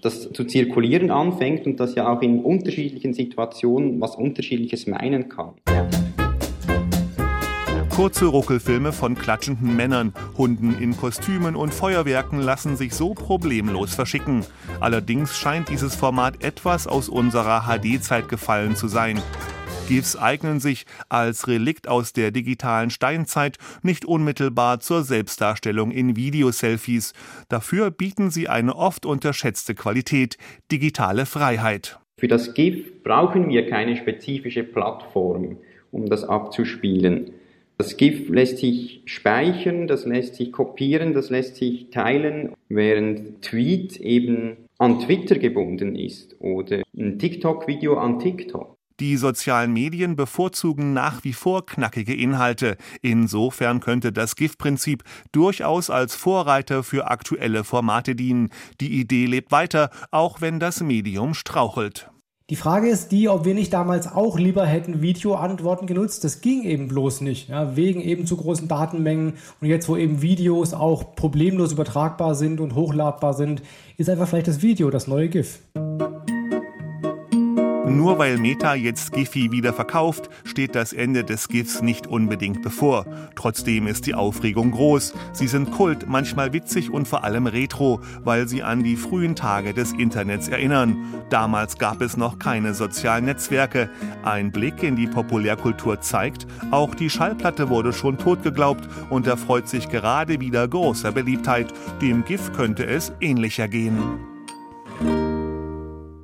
das 0.00 0.32
zu 0.32 0.44
zirkulieren 0.44 1.10
anfängt 1.10 1.66
und 1.66 1.80
das 1.80 1.96
ja 1.96 2.08
auch 2.08 2.22
in 2.22 2.44
unterschiedlichen 2.44 3.14
Situationen 3.14 4.00
was 4.00 4.14
Unterschiedliches 4.14 4.86
meinen 4.86 5.28
kann. 5.28 5.54
Kurze 7.92 8.24
Ruckelfilme 8.24 8.90
von 8.90 9.14
klatschenden 9.14 9.76
Männern, 9.76 10.14
Hunden 10.38 10.74
in 10.80 10.96
Kostümen 10.96 11.54
und 11.54 11.74
Feuerwerken 11.74 12.40
lassen 12.40 12.78
sich 12.78 12.94
so 12.94 13.12
problemlos 13.12 13.94
verschicken. 13.94 14.46
Allerdings 14.80 15.36
scheint 15.36 15.68
dieses 15.68 15.94
Format 15.94 16.42
etwas 16.42 16.86
aus 16.86 17.10
unserer 17.10 17.66
HD-Zeit 17.66 18.30
gefallen 18.30 18.76
zu 18.76 18.88
sein. 18.88 19.20
GIFs 19.88 20.16
eignen 20.16 20.58
sich 20.58 20.86
als 21.10 21.48
Relikt 21.48 21.86
aus 21.86 22.14
der 22.14 22.30
digitalen 22.30 22.88
Steinzeit 22.88 23.58
nicht 23.82 24.06
unmittelbar 24.06 24.80
zur 24.80 25.02
Selbstdarstellung 25.02 25.90
in 25.90 26.16
Videoselfies. 26.16 27.12
Dafür 27.50 27.90
bieten 27.90 28.30
sie 28.30 28.48
eine 28.48 28.74
oft 28.74 29.04
unterschätzte 29.04 29.74
Qualität, 29.74 30.38
digitale 30.70 31.26
Freiheit. 31.26 31.98
Für 32.16 32.28
das 32.28 32.54
GIF 32.54 33.02
brauchen 33.02 33.50
wir 33.50 33.68
keine 33.68 33.96
spezifische 33.98 34.64
Plattform, 34.64 35.58
um 35.90 36.08
das 36.08 36.24
abzuspielen. 36.24 37.32
Das 37.82 37.96
GIF 37.96 38.28
lässt 38.28 38.58
sich 38.58 39.02
speichern, 39.06 39.88
das 39.88 40.06
lässt 40.06 40.36
sich 40.36 40.52
kopieren, 40.52 41.14
das 41.14 41.30
lässt 41.30 41.56
sich 41.56 41.90
teilen, 41.90 42.52
während 42.68 43.42
Tweet 43.42 43.96
eben 43.96 44.56
an 44.78 45.00
Twitter 45.00 45.36
gebunden 45.36 45.96
ist 45.96 46.36
oder 46.38 46.82
ein 46.96 47.18
TikTok-Video 47.18 47.98
an 47.98 48.20
TikTok. 48.20 48.76
Die 49.00 49.16
sozialen 49.16 49.72
Medien 49.72 50.14
bevorzugen 50.14 50.92
nach 50.92 51.24
wie 51.24 51.32
vor 51.32 51.66
knackige 51.66 52.14
Inhalte. 52.14 52.76
Insofern 53.00 53.80
könnte 53.80 54.12
das 54.12 54.36
GIF-Prinzip 54.36 55.02
durchaus 55.32 55.90
als 55.90 56.14
Vorreiter 56.14 56.84
für 56.84 57.10
aktuelle 57.10 57.64
Formate 57.64 58.14
dienen. 58.14 58.50
Die 58.80 59.00
Idee 59.00 59.26
lebt 59.26 59.50
weiter, 59.50 59.90
auch 60.12 60.40
wenn 60.40 60.60
das 60.60 60.82
Medium 60.82 61.34
strauchelt. 61.34 62.11
Die 62.50 62.56
Frage 62.56 62.88
ist 62.88 63.12
die, 63.12 63.28
ob 63.28 63.44
wir 63.44 63.54
nicht 63.54 63.72
damals 63.72 64.12
auch 64.12 64.36
lieber 64.38 64.66
hätten 64.66 65.00
Videoantworten 65.00 65.86
genutzt. 65.86 66.24
Das 66.24 66.40
ging 66.40 66.64
eben 66.64 66.88
bloß 66.88 67.20
nicht, 67.20 67.48
ja, 67.48 67.76
wegen 67.76 68.00
eben 68.00 68.26
zu 68.26 68.36
großen 68.36 68.66
Datenmengen. 68.66 69.34
Und 69.60 69.68
jetzt, 69.68 69.88
wo 69.88 69.96
eben 69.96 70.22
Videos 70.22 70.74
auch 70.74 71.14
problemlos 71.14 71.72
übertragbar 71.72 72.34
sind 72.34 72.60
und 72.60 72.74
hochladbar 72.74 73.34
sind, 73.34 73.62
ist 73.96 74.10
einfach 74.10 74.26
vielleicht 74.26 74.48
das 74.48 74.60
Video 74.60 74.90
das 74.90 75.06
neue 75.06 75.28
GIF. 75.28 75.60
Nur 77.96 78.18
weil 78.18 78.38
Meta 78.38 78.74
jetzt 78.74 79.12
Giphy 79.12 79.52
wieder 79.52 79.74
verkauft, 79.74 80.30
steht 80.44 80.74
das 80.74 80.94
Ende 80.94 81.24
des 81.24 81.48
GIFs 81.48 81.82
nicht 81.82 82.06
unbedingt 82.06 82.62
bevor. 82.62 83.04
Trotzdem 83.36 83.86
ist 83.86 84.06
die 84.06 84.14
Aufregung 84.14 84.70
groß. 84.70 85.12
Sie 85.34 85.46
sind 85.46 85.70
Kult, 85.72 86.08
manchmal 86.08 86.54
witzig 86.54 86.90
und 86.90 87.06
vor 87.06 87.22
allem 87.22 87.46
retro, 87.46 88.00
weil 88.24 88.48
sie 88.48 88.62
an 88.62 88.82
die 88.82 88.96
frühen 88.96 89.36
Tage 89.36 89.74
des 89.74 89.92
Internets 89.92 90.48
erinnern. 90.48 90.96
Damals 91.28 91.76
gab 91.76 92.00
es 92.00 92.16
noch 92.16 92.38
keine 92.38 92.72
sozialen 92.72 93.26
Netzwerke. 93.26 93.90
Ein 94.22 94.52
Blick 94.52 94.82
in 94.82 94.96
die 94.96 95.06
Populärkultur 95.06 96.00
zeigt, 96.00 96.46
auch 96.70 96.94
die 96.94 97.10
Schallplatte 97.10 97.68
wurde 97.68 97.92
schon 97.92 98.16
tot 98.16 98.42
geglaubt 98.42 98.88
und 99.10 99.26
erfreut 99.26 99.68
sich 99.68 99.90
gerade 99.90 100.40
wieder 100.40 100.66
großer 100.66 101.12
Beliebtheit. 101.12 101.72
Dem 102.00 102.24
GIF 102.24 102.52
könnte 102.54 102.86
es 102.86 103.12
ähnlicher 103.20 103.68
gehen. 103.68 104.31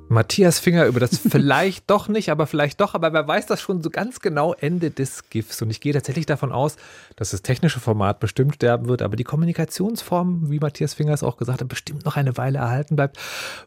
Matthias 0.09 0.59
Finger 0.59 0.85
über 0.85 0.99
das 0.99 1.17
vielleicht 1.29 1.89
doch 1.89 2.07
nicht, 2.07 2.29
aber 2.29 2.47
vielleicht 2.47 2.81
doch, 2.81 2.95
aber 2.95 3.13
wer 3.13 3.27
weiß 3.27 3.45
das 3.45 3.61
schon 3.61 3.81
so 3.81 3.89
ganz 3.89 4.19
genau 4.19 4.53
Ende 4.53 4.91
des 4.91 5.29
GIFs. 5.29 5.61
Und 5.61 5.69
ich 5.69 5.79
gehe 5.79 5.93
tatsächlich 5.93 6.25
davon 6.25 6.51
aus, 6.51 6.75
dass 7.15 7.31
das 7.31 7.41
technische 7.41 7.79
Format 7.79 8.19
bestimmt 8.19 8.55
sterben 8.55 8.87
wird, 8.87 9.01
aber 9.01 9.15
die 9.15 9.23
Kommunikationsform, 9.23 10.49
wie 10.49 10.59
Matthias 10.59 10.95
Finger 10.95 11.13
es 11.13 11.23
auch 11.23 11.37
gesagt 11.37 11.61
hat, 11.61 11.67
bestimmt 11.67 12.05
noch 12.05 12.17
eine 12.17 12.37
Weile 12.37 12.59
erhalten 12.59 12.95
bleibt. 12.95 13.17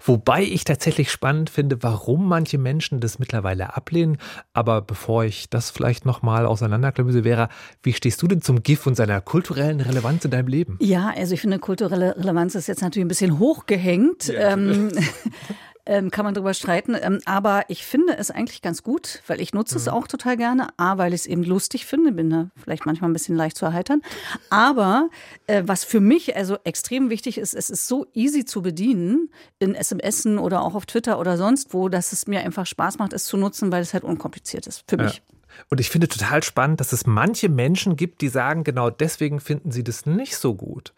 Wobei 0.05 0.42
ich 0.42 0.64
tatsächlich 0.64 1.11
spannend 1.11 1.48
finde, 1.48 1.83
warum 1.83 2.28
manche 2.28 2.59
Menschen 2.59 3.00
das 3.00 3.18
mittlerweile 3.18 3.76
ablehnen. 3.76 4.18
Aber 4.52 4.83
bevor 4.83 5.24
ich 5.24 5.48
das 5.48 5.70
vielleicht 5.70 6.05
nochmal 6.05 6.46
auseinanderklamüse, 6.46 7.24
wäre, 7.24 7.48
wie 7.83 7.92
stehst 7.92 8.20
du 8.20 8.26
denn 8.26 8.42
zum 8.42 8.62
GIF 8.62 8.87
und 8.87 8.96
seiner 8.96 9.20
kulturellen 9.20 9.81
Relevanz 9.81 10.24
in 10.24 10.31
deinem 10.33 10.48
Leben? 10.48 10.76
Ja, 10.81 11.12
also 11.16 11.35
ich 11.35 11.40
finde, 11.40 11.59
kulturelle 11.59 12.16
Relevanz 12.16 12.55
ist 12.55 12.66
jetzt 12.66 12.83
natürlich 12.83 13.05
ein 13.05 13.09
bisschen 13.09 13.38
hochgehängt. 13.38 14.28
Ja, 14.28 14.52
ähm, 14.52 14.90
ähm, 15.86 16.10
kann 16.10 16.24
man 16.24 16.34
drüber 16.34 16.54
streiten. 16.54 16.96
Ähm, 17.00 17.20
aber 17.24 17.64
ich 17.68 17.84
finde 17.84 18.16
es 18.16 18.30
eigentlich 18.30 18.62
ganz 18.62 18.82
gut, 18.82 19.22
weil 19.26 19.40
ich 19.40 19.52
nutze 19.52 19.74
mhm. 19.74 19.80
es 19.80 19.88
auch 19.88 20.06
total 20.06 20.36
gerne. 20.36 20.68
A, 20.76 20.98
weil 20.98 21.14
ich 21.14 21.22
es 21.22 21.26
eben 21.26 21.42
lustig 21.42 21.86
finde, 21.86 22.12
bin 22.12 22.30
da 22.30 22.50
vielleicht 22.56 22.86
manchmal 22.86 23.10
ein 23.10 23.12
bisschen 23.12 23.36
leicht 23.36 23.56
zu 23.56 23.64
erheitern. 23.64 24.02
Aber 24.50 25.08
äh, 25.46 25.62
was 25.66 25.84
für 25.84 26.00
mich 26.00 26.36
also 26.36 26.58
extrem 26.64 27.10
wichtig 27.10 27.38
ist, 27.38 27.54
es 27.54 27.70
ist 27.70 27.88
so 27.88 28.06
easy 28.14 28.44
zu 28.44 28.62
bedienen 28.62 29.30
in 29.58 29.74
SMS 29.74 30.26
oder 30.26 30.62
auch 30.62 30.74
auf 30.74 30.86
Twitter 30.86 31.18
oder 31.18 31.36
sonst 31.36 31.74
wo, 31.74 31.88
dass 31.88 32.12
es 32.12 32.26
mir 32.26 32.40
einfach 32.40 32.66
Spaß 32.66 32.98
macht, 32.98 33.12
es 33.12 33.24
zu 33.24 33.36
nutzen, 33.36 33.72
weil 33.72 33.82
es 33.82 33.94
halt 33.94 34.04
unkompliziert 34.04 34.66
ist 34.66 34.84
für 34.86 34.96
mich. 34.96 35.22
Und 35.70 35.80
ich 35.80 35.90
finde 35.90 36.08
total 36.08 36.42
spannend, 36.42 36.80
dass 36.80 36.92
es 36.92 37.06
manche 37.06 37.48
Menschen 37.48 37.96
gibt, 37.96 38.20
die 38.20 38.28
sagen, 38.28 38.64
genau 38.64 38.90
deswegen 38.90 39.40
finden 39.40 39.70
sie 39.70 39.84
das 39.84 40.06
nicht 40.06 40.36
so 40.36 40.54
gut. 40.54 40.92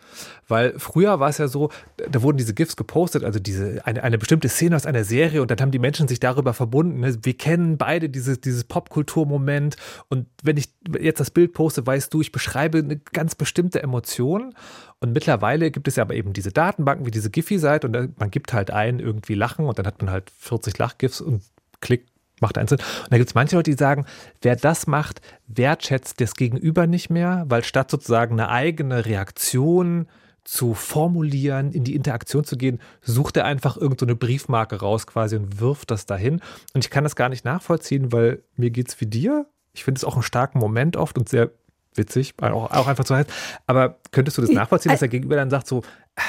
Weil 0.49 0.79
früher 0.79 1.21
war 1.21 1.29
es 1.29 1.39
ja 1.39 1.49
so, 1.49 1.71
da 1.97 2.23
wurden 2.23 2.39
diese 2.39 2.55
GIFs 2.55 2.77
gepostet, 2.77 3.25
also 3.25 3.39
diese, 3.39 3.85
eine, 3.87 4.03
eine 4.03 4.19
bestimmte 4.19 4.49
Szene 4.49 4.77
aus 4.77 4.87
einer 4.87 5.05
Serie 5.05 5.43
und 5.43 5.51
dann 5.51 5.61
haben 5.61 5.71
die 5.71 5.79
Menschen 5.79 6.09
sich 6.09 6.21
darüber 6.21 6.55
verbunden. 6.55 7.01
Ne? 7.01 7.17
Wir 7.23 7.37
kennen 7.37 7.79
beide 7.79 8.09
dieses, 8.09 8.41
dieses 8.41 8.65
Popkulturmoment 8.65 9.77
und 10.09 10.27
wenn 10.43 10.57
ich 10.57 10.69
jetzt 11.01 11.21
das 11.21 11.31
Bild 11.31 11.53
poste, 11.53 11.87
weißt 11.87 12.13
du, 12.13 12.21
ich 12.21 12.33
beschreibe 12.33 12.79
eine 12.79 12.97
ganz 12.97 13.35
bestimmte 13.35 13.83
Emotion. 13.83 14.55
Und 15.01 15.13
mittlerweile 15.13 15.71
gibt 15.71 15.87
es 15.89 15.97
ja 15.97 16.03
aber 16.03 16.15
eben 16.15 16.33
diese 16.33 16.51
Datenbanken 16.51 17.05
wie 17.05 17.11
diese 17.11 17.31
Giphy-Seite 17.31 17.87
und 17.87 18.19
man 18.19 18.31
gibt 18.31 18.53
halt 18.53 18.71
ein, 18.71 19.01
irgendwie 19.01 19.35
Lachen 19.35 19.67
und 19.67 19.79
dann 19.79 19.87
hat 19.87 20.01
man 20.01 20.11
halt 20.11 20.31
40 20.39 20.79
Lachgifs 20.79 21.21
und 21.21 21.43
klickt 21.81 22.14
macht 22.41 22.59
einen 22.59 22.69
Sinn. 22.69 22.79
Und 22.79 23.13
da 23.13 23.19
gibt 23.19 23.31
es 23.31 23.35
manche 23.35 23.57
Leute, 23.57 23.71
die 23.71 23.77
sagen, 23.77 24.07
wer 24.43 24.57
das 24.57 24.87
macht, 24.87 25.21
wertschätzt 25.47 26.21
das 26.21 26.35
Gegenüber 26.35 26.87
nicht 26.87 27.11
mehr, 27.11 27.45
weil 27.49 27.65
statt 27.65 27.91
sozusagen 27.91 28.39
eine 28.39 28.49
eigene 28.49 29.07
Reaktion 29.07 30.07
zu 30.45 30.75
formulieren, 30.75 31.73
in 31.73 31.85
die 31.85 31.95
Interaktion 31.95 32.45
zu 32.45 32.57
gehen, 32.57 32.81
sucht 33.01 33.37
er 33.37 33.47
einfach 33.47 33.77
irgendeine 33.77 34.13
so 34.13 34.19
Briefmarke 34.19 34.81
raus 34.81 35.07
quasi 35.07 35.37
und 35.37 35.59
wirft 35.59 35.91
das 35.91 36.07
dahin. 36.07 36.41
Und 36.75 36.85
ich 36.85 36.91
kann 36.91 37.05
das 37.05 37.17
gar 37.17 37.31
nicht 37.31 37.45
nachvollziehen, 37.45 38.13
weil 38.13 38.43
mir 38.57 38.71
geht 38.71 38.89
es 38.89 39.01
wie 39.01 39.07
dir. 39.07 39.47
Ich 39.73 39.85
finde 39.85 39.99
es 39.99 40.05
auch 40.05 40.15
einen 40.15 40.23
starken 40.23 40.59
Moment 40.59 40.97
oft 40.97 41.17
und 41.19 41.29
sehr 41.29 41.51
witzig, 41.95 42.35
auch, 42.43 42.71
auch 42.71 42.87
einfach 42.87 43.05
zu 43.05 43.15
heißen. 43.15 43.33
Aber 43.67 43.99
könntest 44.11 44.37
du 44.37 44.43
das 44.43 44.51
nachvollziehen, 44.51 44.93
dass 44.93 45.01
der 45.01 45.09
Gegenüber 45.09 45.37
dann 45.37 45.51
sagt 45.51 45.67
so, 45.67 45.83
ah, 46.17 46.23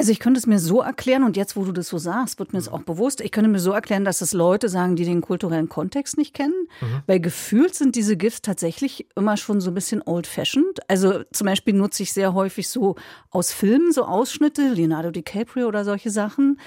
also 0.00 0.12
ich 0.12 0.18
könnte 0.18 0.38
es 0.38 0.46
mir 0.46 0.58
so 0.58 0.80
erklären, 0.80 1.24
und 1.24 1.36
jetzt, 1.36 1.56
wo 1.56 1.64
du 1.64 1.72
das 1.72 1.88
so 1.88 1.98
sagst, 1.98 2.38
wird 2.38 2.54
mir 2.54 2.58
es 2.58 2.70
auch 2.70 2.80
bewusst, 2.84 3.20
ich 3.20 3.32
könnte 3.32 3.50
mir 3.50 3.58
so 3.58 3.72
erklären, 3.72 4.06
dass 4.06 4.22
es 4.22 4.32
Leute 4.32 4.70
sagen, 4.70 4.96
die 4.96 5.04
den 5.04 5.20
kulturellen 5.20 5.68
Kontext 5.68 6.16
nicht 6.16 6.32
kennen, 6.32 6.54
mhm. 6.80 7.02
weil 7.06 7.20
gefühlt 7.20 7.74
sind 7.74 7.96
diese 7.96 8.16
GIFs 8.16 8.40
tatsächlich 8.40 9.06
immer 9.14 9.36
schon 9.36 9.60
so 9.60 9.70
ein 9.70 9.74
bisschen 9.74 10.00
old-fashioned. 10.02 10.80
Also 10.88 11.24
zum 11.34 11.44
Beispiel 11.44 11.74
nutze 11.74 12.02
ich 12.02 12.14
sehr 12.14 12.32
häufig 12.32 12.70
so 12.70 12.96
aus 13.28 13.52
Filmen 13.52 13.92
so 13.92 14.06
Ausschnitte, 14.06 14.70
Leonardo 14.72 15.10
DiCaprio 15.10 15.68
oder 15.68 15.84
solche 15.84 16.08
Sachen. 16.08 16.58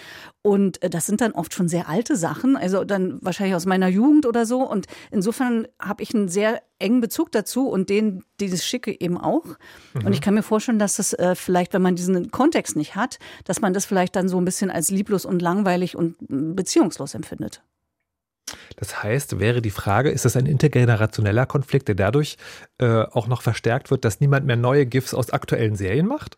Und 0.43 0.83
äh, 0.83 0.89
das 0.89 1.05
sind 1.05 1.21
dann 1.21 1.31
oft 1.31 1.53
schon 1.53 1.69
sehr 1.69 1.89
alte 1.89 2.15
Sachen, 2.17 2.57
also 2.57 2.83
dann 2.83 3.17
wahrscheinlich 3.21 3.55
aus 3.55 3.65
meiner 3.65 3.87
Jugend 3.87 4.25
oder 4.25 4.45
so. 4.45 4.61
Und 4.61 4.87
insofern 5.09 5.67
habe 5.79 6.03
ich 6.03 6.13
einen 6.13 6.27
sehr 6.27 6.61
engen 6.79 6.99
Bezug 6.99 7.31
dazu 7.31 7.69
und 7.69 7.89
den 7.89 8.23
dieses 8.41 8.65
Schicke 8.65 8.99
eben 8.99 9.17
auch. 9.17 9.45
Mhm. 9.93 10.05
Und 10.05 10.13
ich 10.13 10.19
kann 10.19 10.33
mir 10.33 10.43
vorstellen, 10.43 10.79
dass 10.79 10.97
das 10.97 11.13
äh, 11.13 11.35
vielleicht, 11.35 11.73
wenn 11.73 11.81
man 11.81 11.95
diesen 11.95 12.29
Kontext 12.29 12.75
nicht 12.75 12.95
hat, 12.95 13.19
dass 13.45 13.61
man 13.61 13.73
das 13.73 13.85
vielleicht 13.85 14.17
dann 14.17 14.27
so 14.27 14.37
ein 14.37 14.43
bisschen 14.43 14.69
als 14.69 14.91
lieblos 14.91 15.25
und 15.25 15.41
langweilig 15.41 15.95
und 15.95 16.17
mm, 16.29 16.55
beziehungslos 16.55 17.13
empfindet. 17.13 17.63
Das 18.75 19.01
heißt, 19.01 19.39
wäre 19.39 19.61
die 19.61 19.71
Frage, 19.71 20.09
ist 20.11 20.25
das 20.25 20.35
ein 20.35 20.45
intergenerationeller 20.45 21.45
Konflikt, 21.45 21.87
der 21.87 21.95
dadurch 21.95 22.37
äh, 22.79 23.03
auch 23.03 23.27
noch 23.27 23.41
verstärkt 23.41 23.91
wird, 23.91 24.03
dass 24.03 24.19
niemand 24.19 24.45
mehr 24.45 24.57
neue 24.57 24.85
GIFs 24.85 25.13
aus 25.13 25.29
aktuellen 25.29 25.77
Serien 25.77 26.05
macht? 26.05 26.37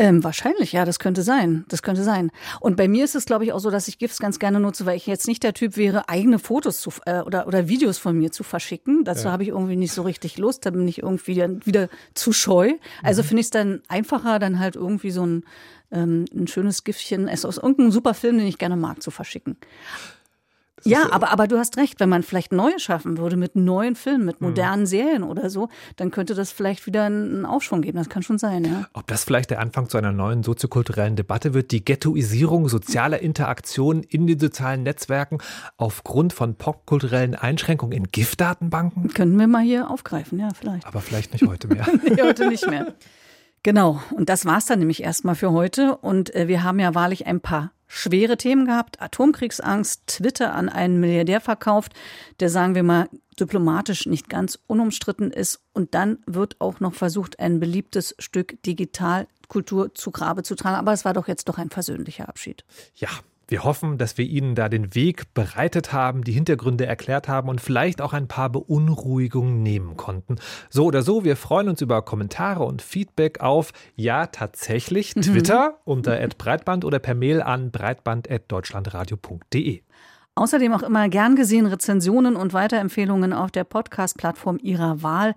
Ähm, 0.00 0.24
wahrscheinlich, 0.24 0.72
ja, 0.72 0.86
das 0.86 0.98
könnte 0.98 1.22
sein. 1.22 1.66
Das 1.68 1.82
könnte 1.82 2.02
sein. 2.02 2.30
Und 2.58 2.78
bei 2.78 2.88
mir 2.88 3.04
ist 3.04 3.14
es, 3.14 3.26
glaube 3.26 3.44
ich, 3.44 3.52
auch 3.52 3.58
so, 3.58 3.70
dass 3.70 3.86
ich 3.86 3.98
GIFs 3.98 4.18
ganz 4.18 4.38
gerne 4.38 4.58
nutze, 4.58 4.86
weil 4.86 4.96
ich 4.96 5.06
jetzt 5.06 5.28
nicht 5.28 5.42
der 5.42 5.52
Typ 5.52 5.76
wäre, 5.76 6.08
eigene 6.08 6.38
Fotos 6.38 6.80
zu, 6.80 6.90
äh, 7.04 7.20
oder, 7.20 7.46
oder 7.46 7.68
Videos 7.68 7.98
von 7.98 8.16
mir 8.16 8.32
zu 8.32 8.42
verschicken. 8.42 9.04
Dazu 9.04 9.26
ja. 9.26 9.32
habe 9.32 9.42
ich 9.42 9.50
irgendwie 9.50 9.76
nicht 9.76 9.92
so 9.92 10.00
richtig 10.00 10.38
Lust. 10.38 10.64
Da 10.64 10.70
bin 10.70 10.88
ich 10.88 11.02
irgendwie 11.02 11.34
dann 11.34 11.66
wieder 11.66 11.90
zu 12.14 12.32
scheu. 12.32 12.72
Also 13.02 13.20
mhm. 13.20 13.26
finde 13.26 13.40
ich 13.40 13.46
es 13.48 13.50
dann 13.50 13.82
einfacher, 13.88 14.38
dann 14.38 14.58
halt 14.58 14.74
irgendwie 14.74 15.10
so 15.10 15.26
ein, 15.26 15.44
ähm, 15.92 16.24
ein 16.34 16.46
schönes 16.46 16.82
Giftchen 16.84 17.28
es 17.28 17.44
aus 17.44 17.58
irgendeinem 17.58 17.90
super 17.90 18.14
Film, 18.14 18.38
den 18.38 18.46
ich 18.46 18.56
gerne 18.56 18.76
mag, 18.76 19.02
zu 19.02 19.10
verschicken 19.10 19.58
ja, 20.84 21.12
aber, 21.12 21.30
aber 21.30 21.46
du 21.46 21.58
hast 21.58 21.76
recht, 21.76 22.00
wenn 22.00 22.08
man 22.08 22.22
vielleicht 22.22 22.52
neue 22.52 22.78
schaffen 22.78 23.18
würde 23.18 23.36
mit 23.36 23.56
neuen 23.56 23.96
Filmen, 23.96 24.24
mit 24.24 24.40
mhm. 24.40 24.48
modernen 24.48 24.82
mhm. 24.82 24.86
Serien 24.86 25.22
oder 25.22 25.50
so, 25.50 25.68
dann 25.96 26.10
könnte 26.10 26.34
das 26.34 26.50
vielleicht 26.50 26.86
wieder 26.86 27.04
einen 27.04 27.46
Aufschwung 27.46 27.82
geben. 27.82 27.98
Das 27.98 28.08
kann 28.08 28.22
schon 28.22 28.38
sein, 28.38 28.64
ja. 28.64 28.86
Ob 28.92 29.06
das 29.06 29.24
vielleicht 29.24 29.50
der 29.50 29.60
Anfang 29.60 29.88
zu 29.88 29.98
einer 29.98 30.12
neuen 30.12 30.42
soziokulturellen 30.42 31.16
Debatte 31.16 31.54
wird, 31.54 31.70
die 31.70 31.84
Ghettoisierung 31.84 32.68
sozialer 32.68 33.20
Interaktionen 33.20 34.02
in 34.02 34.26
den 34.26 34.38
sozialen 34.38 34.82
Netzwerken 34.82 35.38
aufgrund 35.76 36.32
von 36.32 36.54
popkulturellen 36.54 37.34
Einschränkungen 37.34 37.96
in 37.96 38.04
Giftdatenbanken? 38.04 39.08
Könnten 39.14 39.38
wir 39.38 39.46
mal 39.46 39.62
hier 39.62 39.90
aufgreifen, 39.90 40.38
ja, 40.38 40.48
vielleicht. 40.58 40.86
Aber 40.86 41.00
vielleicht 41.00 41.32
nicht 41.32 41.46
heute 41.46 41.68
mehr. 41.68 41.86
nee, 42.04 42.22
heute 42.22 42.48
nicht 42.48 42.68
mehr. 42.68 42.94
Genau, 43.62 44.00
und 44.12 44.28
das 44.28 44.46
war's 44.46 44.66
dann 44.66 44.78
nämlich 44.78 45.02
erstmal 45.02 45.34
für 45.34 45.52
heute. 45.52 45.96
Und 45.96 46.34
äh, 46.34 46.48
wir 46.48 46.62
haben 46.62 46.78
ja 46.78 46.94
wahrlich 46.94 47.26
ein 47.26 47.40
paar 47.40 47.72
schwere 47.90 48.36
Themen 48.36 48.66
gehabt. 48.66 49.02
Atomkriegsangst, 49.02 50.06
Twitter 50.06 50.54
an 50.54 50.68
einen 50.68 51.00
Milliardär 51.00 51.40
verkauft, 51.40 51.92
der, 52.38 52.48
sagen 52.48 52.74
wir 52.74 52.84
mal, 52.84 53.08
diplomatisch 53.38 54.06
nicht 54.06 54.28
ganz 54.28 54.58
unumstritten 54.68 55.32
ist. 55.32 55.60
Und 55.72 55.94
dann 55.94 56.18
wird 56.26 56.60
auch 56.60 56.78
noch 56.78 56.94
versucht, 56.94 57.40
ein 57.40 57.58
beliebtes 57.58 58.14
Stück 58.20 58.62
Digitalkultur 58.62 59.94
zu 59.94 60.12
Grabe 60.12 60.44
zu 60.44 60.54
tragen. 60.54 60.76
Aber 60.76 60.92
es 60.92 61.04
war 61.04 61.14
doch 61.14 61.26
jetzt 61.26 61.48
doch 61.48 61.58
ein 61.58 61.70
versöhnlicher 61.70 62.28
Abschied. 62.28 62.64
Ja, 62.94 63.08
wir 63.50 63.64
hoffen, 63.64 63.98
dass 63.98 64.16
wir 64.18 64.24
Ihnen 64.24 64.54
da 64.54 64.68
den 64.68 64.94
Weg 64.94 65.34
bereitet 65.34 65.92
haben, 65.92 66.22
die 66.24 66.32
Hintergründe 66.32 66.86
erklärt 66.86 67.26
haben 67.28 67.48
und 67.48 67.60
vielleicht 67.60 68.00
auch 68.00 68.12
ein 68.12 68.28
paar 68.28 68.50
Beunruhigungen 68.50 69.62
nehmen 69.62 69.96
konnten. 69.96 70.36
So 70.68 70.86
oder 70.86 71.02
so, 71.02 71.24
wir 71.24 71.36
freuen 71.36 71.68
uns 71.68 71.80
über 71.80 72.02
Kommentare 72.02 72.64
und 72.64 72.82
Feedback 72.82 73.40
auf, 73.40 73.72
ja, 73.96 74.26
tatsächlich, 74.26 75.16
mhm. 75.16 75.22
Twitter 75.22 75.78
unter 75.84 76.18
breitband 76.38 76.84
oder 76.84 76.98
per 76.98 77.14
Mail 77.14 77.40
an 77.42 77.70
breitband.deutschlandradio.de. 77.70 79.82
Außerdem 80.36 80.72
auch 80.72 80.82
immer 80.82 81.08
gern 81.08 81.36
gesehen 81.36 81.66
Rezensionen 81.66 82.36
und 82.36 82.52
Weiterempfehlungen 82.52 83.32
auf 83.32 83.50
der 83.50 83.64
Podcast-Plattform 83.64 84.58
Ihrer 84.62 85.02
Wahl, 85.02 85.34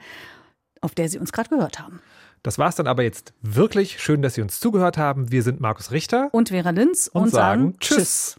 auf 0.82 0.94
der 0.96 1.10
Sie 1.10 1.18
uns 1.18 1.32
gerade 1.32 1.50
gehört 1.50 1.80
haben. 1.80 2.00
Das 2.44 2.58
war 2.58 2.68
es 2.68 2.76
dann 2.76 2.88
aber 2.88 3.04
jetzt 3.04 3.34
wirklich. 3.42 4.02
Schön, 4.02 4.22
dass 4.22 4.34
Sie 4.34 4.42
uns 4.42 4.60
zugehört 4.60 4.98
haben. 4.98 5.32
Wir 5.32 5.44
sind 5.44 5.62
Markus 5.62 5.92
Richter 5.92 6.30
und 6.34 6.50
Vera 6.50 6.72
Linz 6.72 7.10
und, 7.12 7.24
und 7.24 7.30
sagen, 7.30 7.62
sagen 7.62 7.80
Tschüss. 7.80 8.36